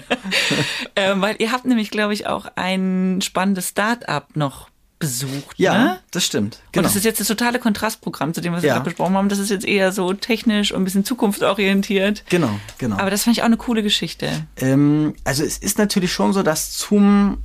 [0.97, 4.69] ähm, weil ihr habt nämlich, glaube ich, auch ein spannendes Start-up noch
[5.01, 5.55] besucht.
[5.59, 5.99] Ja, Ne?
[6.11, 6.57] das stimmt.
[6.67, 6.83] Und Genau.
[6.89, 8.75] das ist jetzt das totale Kontrastprogramm zu dem, was wir Ja.
[8.75, 9.29] gerade besprochen haben.
[9.29, 12.25] Das ist jetzt eher so technisch und ein bisschen zukunftsorientiert.
[12.29, 12.97] Genau, genau.
[12.99, 14.29] Aber das fand ich auch eine coole Geschichte.
[14.57, 17.39] Ähm, also es ist natürlich schon so, dass zum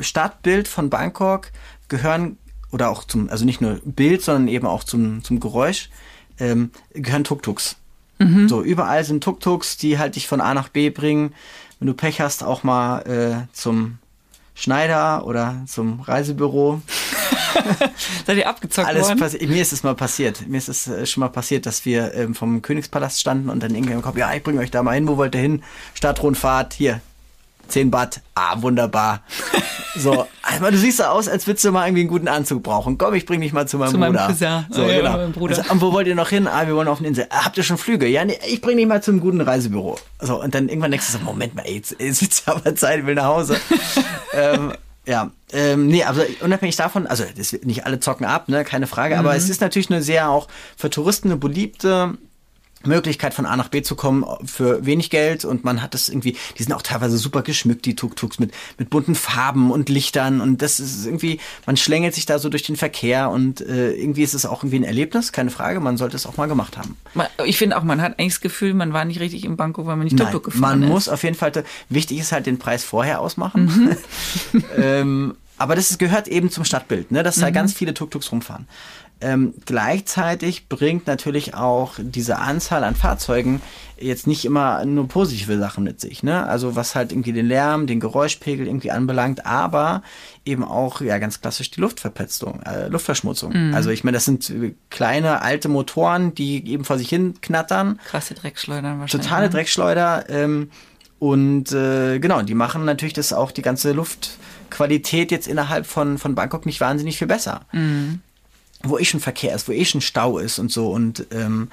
[0.00, 1.50] Stadtbild von Bangkok
[1.90, 2.38] gehören,
[2.72, 5.90] oder auch zum, also nicht nur Bild, sondern eben auch zum, zum Geräusch,
[6.38, 7.76] ähm, gehören Tuk-Tuks.
[8.48, 11.34] So, überall sind Tuk-Tuks, die halt dich von A nach B bringen.
[11.78, 13.98] Wenn du Pech hast, auch mal äh, zum
[14.54, 16.82] Schneider oder zum Reisebüro.
[18.26, 19.48] Seid ihr abgezockt Alles worden?
[19.48, 20.46] mir ist es mal passiert.
[20.46, 23.74] Mir ist es äh, schon mal passiert, dass wir ähm, vom Königspalast standen und dann
[23.74, 25.62] irgendwie im Kopf, ja, ich bringe euch da mal hin, wo wollt ihr hin?
[25.94, 27.00] Stadtrundfahrt, hier,
[27.70, 28.20] 10 Baht.
[28.34, 29.22] Ah, wunderbar.
[29.96, 32.98] so, also, du siehst so aus, als würdest du mal irgendwie einen guten Anzug brauchen.
[32.98, 34.26] Komm, ich bring dich mal zu meinem Zu meinem Bruder.
[34.26, 34.66] Cousin.
[34.70, 35.12] So, Ah, ja, genau.
[35.12, 35.58] meinem Bruder.
[35.58, 36.46] Also, und wo wollt ihr noch hin?
[36.46, 37.26] Ah, wir wollen auf eine Insel.
[37.30, 38.06] Ah, habt ihr schon Flüge?
[38.06, 39.98] Ja, nee, ich bring dich mal zum guten Reisebüro.
[40.20, 43.00] So, und dann irgendwann denkst du so, Moment mal, ey, jetzt, jetzt wird's aber Zeit,
[43.00, 43.56] ich will nach Hause.
[44.34, 44.72] ähm,
[45.06, 49.18] ja, ähm, nee, aber unabhängig davon, also das, nicht alle zocken ab, ne, keine Frage,
[49.18, 50.46] aber es ist natürlich eine sehr auch
[50.76, 52.18] für Touristen eine beliebte
[52.84, 56.36] Möglichkeit von A nach B zu kommen für wenig Geld und man hat das irgendwie,
[56.58, 60.62] die sind auch teilweise super geschmückt, die Tuk-Tuks mit, mit bunten Farben und Lichtern und
[60.62, 64.32] das ist irgendwie, man schlängelt sich da so durch den Verkehr und äh, irgendwie ist
[64.34, 66.96] es auch irgendwie ein Erlebnis, keine Frage, man sollte es auch mal gemacht haben.
[67.14, 69.86] Man- Ich finde auch, man hat eigentlich das Gefühl, man war nicht richtig in Bangkok,
[69.86, 70.88] weil man nicht Tuk-Tuk gefahren man ist.
[70.88, 71.52] muss auf jeden Fall,
[71.90, 73.94] wichtig ist halt den Preis vorher ausmachen.
[74.78, 77.22] ähm, aber das gehört eben zum Stadtbild, ne?
[77.22, 78.66] dass da ganz viele Tuk-Tuks rumfahren.
[79.20, 83.60] Ähm, gleichzeitig bringt natürlich auch diese Anzahl an Fahrzeugen
[83.98, 86.22] jetzt nicht immer nur positive Sachen mit sich.
[86.22, 86.46] Ne?
[86.46, 90.02] Also was halt irgendwie den Lärm, den Geräuschpegel irgendwie anbelangt, aber
[90.44, 93.52] eben auch ja ganz klassisch die Luftverpetzung, äh, Luftverschmutzung.
[93.74, 98.00] Also ich meine, das sind äh, kleine alte Motoren, die eben vor sich hin knattern
[98.06, 99.26] Krasse Dreckschleudern wahrscheinlich.
[99.26, 99.50] totale ne?
[99.50, 100.24] Dreckschleuder.
[100.30, 100.70] Ähm,
[101.18, 106.34] und äh, genau, die machen natürlich das auch die ganze Luftqualität jetzt innerhalb von, von
[106.34, 107.66] Bangkok nicht wahnsinnig viel besser.
[108.82, 110.90] Wo eh schon Verkehr ist, wo eh schon Stau ist und so.
[110.90, 111.68] Und, ähm,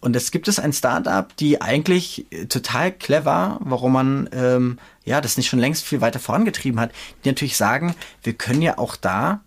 [0.00, 5.20] und es gibt es ein Startup, die eigentlich äh, total clever, warum man ähm, ja
[5.20, 6.92] das nicht schon längst viel weiter vorangetrieben hat,
[7.24, 9.40] die natürlich sagen, wir können ja auch da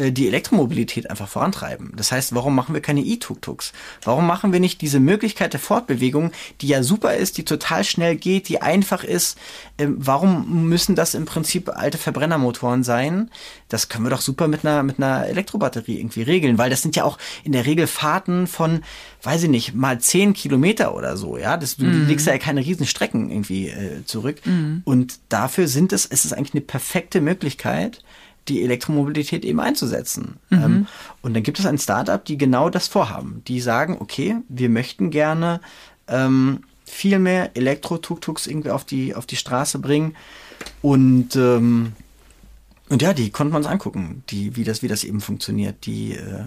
[0.00, 1.92] die Elektromobilität einfach vorantreiben.
[1.96, 3.72] Das heißt, warum machen wir keine E-Tuk-Tuks?
[4.02, 8.16] Warum machen wir nicht diese Möglichkeit der Fortbewegung, die ja super ist, die total schnell
[8.16, 9.36] geht, die einfach ist?
[9.78, 13.30] Ähm, warum müssen das im Prinzip alte Verbrennermotoren sein?
[13.68, 16.96] Das können wir doch super mit einer, mit einer Elektrobatterie irgendwie regeln, weil das sind
[16.96, 18.82] ja auch in der Regel Fahrten von,
[19.22, 21.56] weiß ich nicht, mal zehn Kilometer oder so, ja.
[21.56, 24.40] Das, du legst ja keine riesen Strecken irgendwie äh, zurück.
[24.84, 28.02] Und dafür sind es, es ist eigentlich eine perfekte Möglichkeit,
[28.48, 30.36] die Elektromobilität eben einzusetzen.
[30.50, 30.86] Ähm,
[31.22, 33.42] und dann gibt es ein Startup, die genau das vorhaben.
[33.46, 35.60] Die sagen, okay, wir möchten gerne
[36.08, 40.16] ähm, viel mehr Elektro-Tuk-Tuks irgendwie auf die, auf die Straße bringen.
[40.82, 41.92] Und, ähm,
[42.88, 45.86] und ja, die konnten wir uns angucken, die, wie, das, wie das eben funktioniert.
[45.86, 46.44] Die, äh,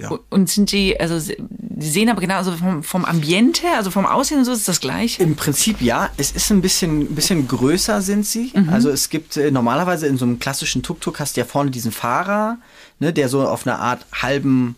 [0.00, 0.10] ja.
[0.30, 4.06] Und sind die, also sie- die sehen aber genau, also vom, vom Ambiente, also vom
[4.06, 5.22] Aussehen und so ist das gleiche?
[5.22, 6.10] Im Prinzip ja.
[6.16, 8.52] Es ist ein bisschen, ein bisschen größer sind sie.
[8.70, 11.90] Also es gibt äh, normalerweise in so einem klassischen Tuk-Tuk hast du ja vorne diesen
[11.92, 12.58] Fahrer,
[13.00, 14.76] ne, der so auf einer Art halben,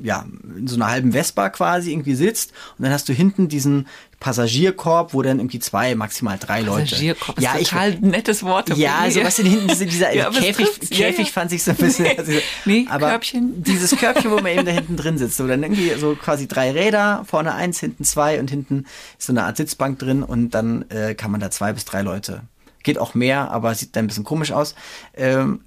[0.00, 0.26] ja,
[0.56, 2.52] in so einer halben Vespa quasi irgendwie sitzt.
[2.78, 3.86] Und dann hast du hinten diesen
[4.20, 6.82] Passagierkorb, wo dann irgendwie zwei, maximal drei Leute.
[6.90, 8.76] Passagierkorb ist ja, ein ich, total nettes Wort.
[8.76, 10.88] ja, so was denn hinten, diese, dieser Ja, Käfig, trifft's.
[10.90, 11.32] Ja, Käfig ja.
[11.32, 12.04] fand ich so ein bisschen.
[12.04, 12.16] Nee.
[12.18, 12.32] Also,
[12.64, 13.62] Nee, aber Körbchen.
[13.62, 15.36] Dieses Körbchen, wo man eben da hinten drin sitzt.
[15.36, 18.86] So dann irgendwie so quasi drei Räder, vorne eins, hinten zwei und hinten
[19.18, 22.02] ist so eine Art Sitzbank drin und dann äh, kann man da zwei bis drei
[22.02, 22.42] Leute.
[22.82, 24.74] Geht auch mehr, aber sieht dann ein bisschen komisch aus.
[25.16, 25.60] Ähm,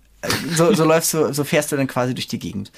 [0.56, 2.72] so, so läufst du, so fährst du dann quasi durch die Gegend.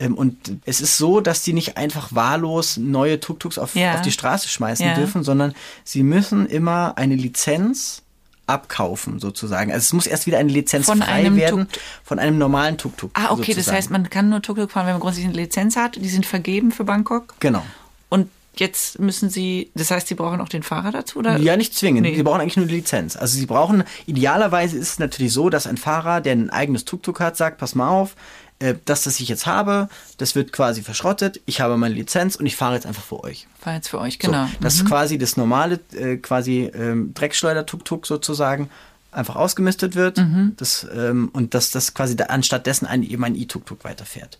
[0.00, 3.94] Ähm, und es ist so, dass die nicht einfach wahllos neue Tuk-Tuks auf, Ja.
[3.94, 4.94] auf die Straße schmeißen Ja.
[4.94, 8.02] dürfen, sondern sie müssen immer eine Lizenz
[8.46, 9.72] abkaufen sozusagen.
[9.72, 12.78] Also es muss erst wieder eine Lizenz Von frei einem werden Tuk- von einem normalen
[12.78, 13.10] Tuk-Tuk.
[13.14, 13.76] Ah, okay, das sozusagen.
[13.76, 15.96] heißt, man kann nur Tuk-Tuk fahren, wenn man grundsätzlich eine Lizenz hat.
[15.96, 17.34] Die sind vergeben für Bangkok.
[17.40, 17.62] Genau.
[18.08, 21.18] Und jetzt müssen sie, das heißt, sie brauchen auch den Fahrer dazu?
[21.18, 21.36] Oder?
[21.38, 22.02] Ja, nicht zwingend.
[22.02, 22.16] Nee.
[22.16, 23.16] Sie brauchen eigentlich nur die Lizenz.
[23.16, 27.20] Also sie brauchen, idealerweise ist es natürlich so, dass ein Fahrer, der ein eigenes Tuk-Tuk
[27.20, 28.16] hat, sagt, pass mal auf,
[28.60, 32.46] äh, das, das ich jetzt habe, das wird quasi verschrottet, ich habe meine Lizenz und
[32.46, 33.46] ich fahre jetzt einfach für euch.
[33.64, 34.48] War jetzt für euch, So, genau.
[34.60, 38.68] das ist quasi das normale, äh, quasi ähm, Dreckschleuder-Tuk-Tuk sozusagen
[39.10, 40.22] einfach ausgemistet wird
[40.58, 44.38] das, ähm, und dass das quasi da, anstatt dessen ein, eben ein E-Tuk-Tuk weiterfährt.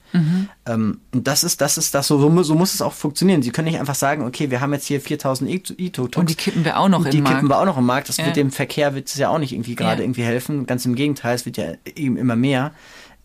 [0.66, 3.42] Ähm, und das ist, das ist das, so, so, so muss es auch funktionieren.
[3.42, 5.54] Sie können nicht einfach sagen, okay, wir haben jetzt hier 4000 E-
[5.86, 6.16] E-Tuk-Tuks.
[6.18, 7.48] Und die kippen wir auch noch Und die im kippen Markt.
[7.48, 8.10] wir auch noch im Markt.
[8.10, 8.26] Das Ja.
[8.26, 10.04] wird dem Verkehr wird es ja auch nicht irgendwie gerade Ja.
[10.04, 10.66] irgendwie helfen.
[10.66, 12.72] Ganz im Gegenteil, es wird ja eben immer mehr.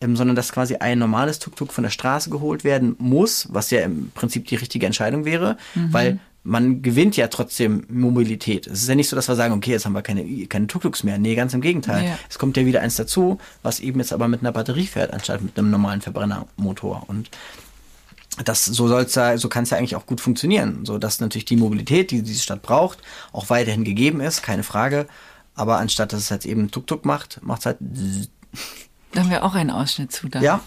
[0.03, 3.79] Ähm, sondern dass quasi ein normales Tuk-Tuk von der Straße geholt werden muss, was ja
[3.81, 5.93] im Prinzip die richtige Entscheidung wäre, Mhm.
[5.93, 8.67] weil man gewinnt ja trotzdem Mobilität.
[8.67, 11.03] Es ist ja nicht so, dass wir sagen, okay, jetzt haben wir keine, keine Tuk-Tuks
[11.05, 11.17] mehr.
[11.17, 12.03] Nee, ganz im Gegenteil.
[12.03, 12.19] Ja.
[12.29, 15.41] Es kommt ja wieder eins dazu, was eben jetzt aber mit einer Batterie fährt, anstatt
[15.41, 17.05] mit einem normalen Verbrennermotor.
[17.07, 17.29] Und
[18.43, 21.45] das, so soll's ja, so kann es ja eigentlich auch gut funktionieren, so dass natürlich
[21.45, 22.97] die Mobilität, die diese Stadt braucht,
[23.31, 25.07] auch weiterhin gegeben ist, keine Frage.
[25.55, 27.77] Aber anstatt dass es jetzt eben Tuk-Tuk macht, macht es halt.
[29.13, 30.27] Da haben wir auch einen Ausschnitt zu.
[30.27, 30.39] Da.
[30.39, 30.59] Ja,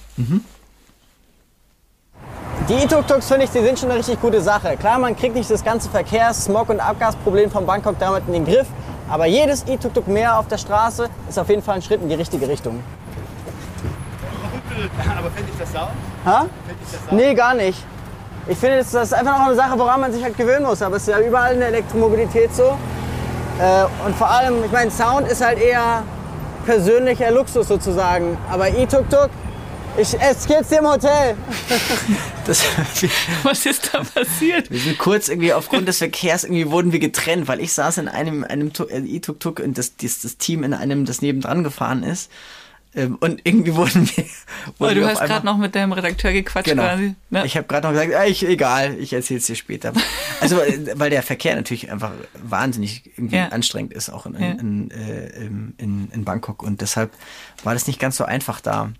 [2.68, 4.76] Die E-Tuk-Tuks finde ich, die sind schon eine richtig gute Sache.
[4.76, 8.44] Klar, man kriegt nicht das ganze Verkehrs-, Smog- und Abgasproblem von Bangkok damit in den
[8.44, 8.66] Griff.
[9.08, 12.14] Aber jedes E-Tuk-Tuk mehr auf der Straße ist auf jeden Fall ein Schritt in die
[12.14, 12.82] richtige Richtung.
[15.18, 15.90] Aber finde ich das sauer?
[16.24, 16.46] Ha?
[16.68, 17.14] Ich das sauer?
[17.14, 17.84] Nee, gar nicht.
[18.48, 20.82] Ich finde, das ist einfach noch eine Sache, woran man sich halt gewöhnen muss.
[20.82, 22.76] Aber es ist ja überall in der Elektromobilität so.
[23.60, 26.02] Äh, und vor allem, ich meine, Sound ist halt eher
[26.66, 28.36] persönlicher Luxus sozusagen.
[28.50, 29.30] Aber E-Tuk-Tuk,
[29.98, 31.36] ich esse jetzt im Hotel.
[32.46, 32.62] Das,
[33.42, 34.70] Was ist da passiert?
[34.70, 38.08] wir sind kurz irgendwie aufgrund des Verkehrs irgendwie wurden wir getrennt, weil ich saß in
[38.08, 42.02] einem, einem Tu- äh, E-Tuk-Tuk und das, das, das Team in einem, das nebendran gefahren
[42.02, 42.30] ist.
[42.96, 44.24] Ähm, Und irgendwie wurden wir.
[44.24, 46.82] Oh, wurden du wir hast gerade noch mit deinem Redakteur gequatscht Genau.
[46.84, 47.14] quasi.
[47.30, 47.44] Ne?
[47.44, 49.92] Ich habe gerade noch gesagt, ich, egal, ich erzähle es dir später.
[50.40, 50.56] Also,
[50.96, 53.48] weil der Verkehr natürlich einfach wahnsinnig irgendwie Ja.
[53.48, 56.62] anstrengend ist, auch in, in, äh, in, in, in Bangkok.
[56.62, 57.10] Und deshalb
[57.64, 58.90] war das nicht ganz so einfach da.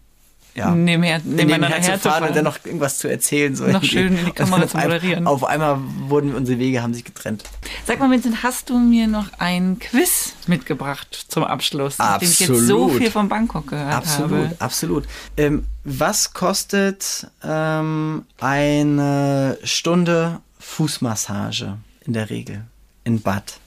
[0.56, 0.74] Ja.
[0.74, 2.28] Nebenher, nebeneinander nebenher zu fahren herzufahren.
[2.28, 3.54] und dann noch irgendwas zu erzählen.
[3.54, 5.26] So Noch schön in die Kamera zu auf moderieren.
[5.26, 5.78] Auf einmal
[6.08, 7.44] wurden unsere Wege, haben sich getrennt.
[7.84, 11.98] Sag mal, Vincent, hast du mir noch ein Quiz mitgebracht zum Abschluss?
[11.98, 12.96] Nachdem ich jetzt so Absolut.
[13.02, 14.56] viel von Bangkok gehört Absolut, habe.
[14.58, 15.04] absolut.
[15.36, 21.76] Ähm, was kostet ähm, eine Stunde Fußmassage
[22.06, 22.62] in der Regel
[23.04, 23.58] in Bad?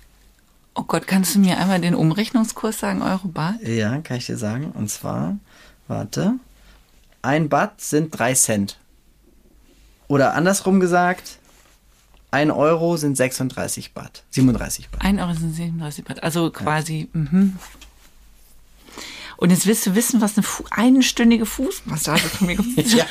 [0.75, 3.55] Oh Gott, kannst du mir einmal den Umrechnungskurs sagen, Euro Bar?
[3.63, 4.71] Ja, kann ich dir sagen.
[4.71, 5.37] Und zwar,
[5.87, 6.35] warte,
[7.21, 8.77] ein Bad sind drei Cent.
[10.07, 11.37] Oder andersrum gesagt,
[12.31, 14.23] ein Euro sind 36 Bad.
[14.31, 15.01] 37 Bad.
[15.01, 16.23] 1 Euro sind 37 Baht.
[16.23, 17.57] Also quasi, mhm.
[19.37, 22.87] Und jetzt willst du wissen, was eine Fu einstündige Fußmassage von mir kostet?
[22.93, 23.05] Ja,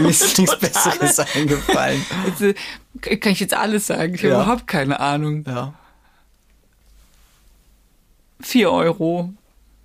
[0.00, 2.02] mir ist nichts Besseres eingefallen.
[2.26, 4.14] Jetzt, äh, kann ich jetzt alles sagen?
[4.14, 4.42] Ich habe Ja.
[4.42, 5.44] überhaupt keine Ahnung.
[5.46, 5.74] Ja.
[8.40, 9.34] 4 Euro.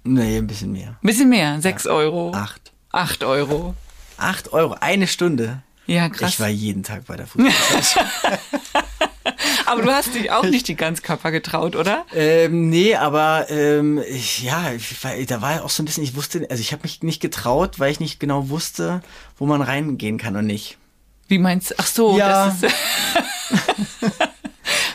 [0.03, 0.89] Nee, ein bisschen mehr.
[1.01, 1.59] Ein bisschen mehr.
[1.61, 2.31] 6 Euro.
[2.33, 2.60] Acht.
[2.91, 3.75] 8 Euro.
[4.17, 5.61] Acht Euro, eine Stunde.
[5.87, 6.31] Ja, krass.
[6.33, 8.07] Ich war jeden Tag bei der Fußmassage.
[9.65, 12.05] Aber du hast dich auch nicht die Ganzkörper getraut, oder?
[12.13, 16.03] ähm, nee, aber ähm, ich, ja, ich war, da war ja auch so ein bisschen,
[16.03, 19.01] ich wusste, also ich habe mich nicht getraut, weil ich nicht genau wusste,
[19.37, 20.77] wo man reingehen kann und nicht.
[21.29, 21.75] Wie meinst du?
[21.77, 22.47] Ach so, Ja.
[22.47, 22.75] das ist.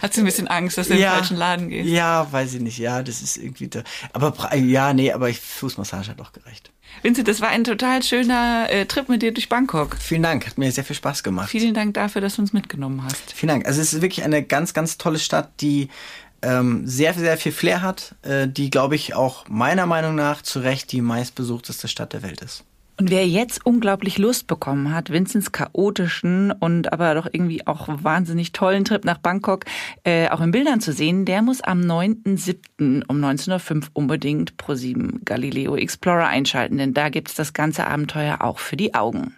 [0.03, 1.89] Hast du ein bisschen Angst, dass du in den falschen Laden gehst?
[1.89, 2.79] Ja, weiß ich nicht.
[2.79, 3.83] Ja, das ist irgendwie da.
[4.13, 6.71] Aber ja, nee, aber ich, Fußmassage hat doch gereicht.
[7.03, 9.97] Vincent, das war ein total schöner äh, Trip mit dir durch Bangkok.
[9.99, 11.51] Vielen Dank, hat mir sehr viel Spaß gemacht.
[11.51, 13.33] Vielen Dank dafür, dass du uns mitgenommen hast.
[13.35, 13.67] Vielen Dank.
[13.67, 15.89] Also es ist wirklich eine ganz, ganz tolle Stadt, die
[16.43, 20.61] ähm, sehr, sehr viel Flair hat, äh, die, glaube ich, auch meiner Meinung nach zu
[20.61, 22.65] Recht die meistbesuchteste Stadt der Welt ist.
[22.99, 28.53] Und wer jetzt unglaublich Lust bekommen hat, Vincents chaotischen und aber doch irgendwie auch wahnsinnig
[28.53, 29.67] tollen Trip nach Bangkok
[30.05, 33.03] äh, auch in Bildern zu sehen, der muss am 9.7.
[33.07, 38.59] um 19.05 Uhr unbedingt Pro7 Galileo Explorer einschalten, denn da gibt's das ganze Abenteuer auch
[38.59, 39.35] für die Augen.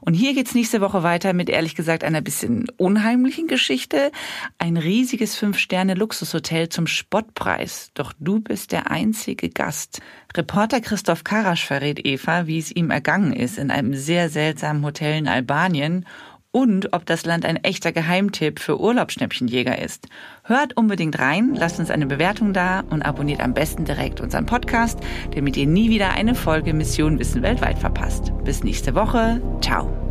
[0.00, 4.10] Und hier geht's nächste Woche weiter mit ehrlich gesagt einer bisschen unheimlichen Geschichte.
[4.58, 7.92] Ein riesiges Fünf-Sterne-Luxushotel zum Spottpreis.
[7.94, 10.00] Doch du bist der einzige Gast.
[10.36, 15.18] Reporter Christoph Karasch verrät Eva, wie es ihm ergangen ist in einem sehr seltsamen Hotel
[15.18, 16.06] in Albanien
[16.50, 20.08] und ob das Land ein echter Geheimtipp für Urlaubsschnäppchenjäger ist.
[20.42, 24.98] Hört unbedingt rein, lasst uns eine Bewertung da und abonniert am besten direkt unseren Podcast,
[25.34, 28.32] damit ihr nie wieder eine Folge Mission Wissen weltweit verpasst.
[28.44, 29.42] Bis nächste Woche.
[29.60, 30.05] Ciao.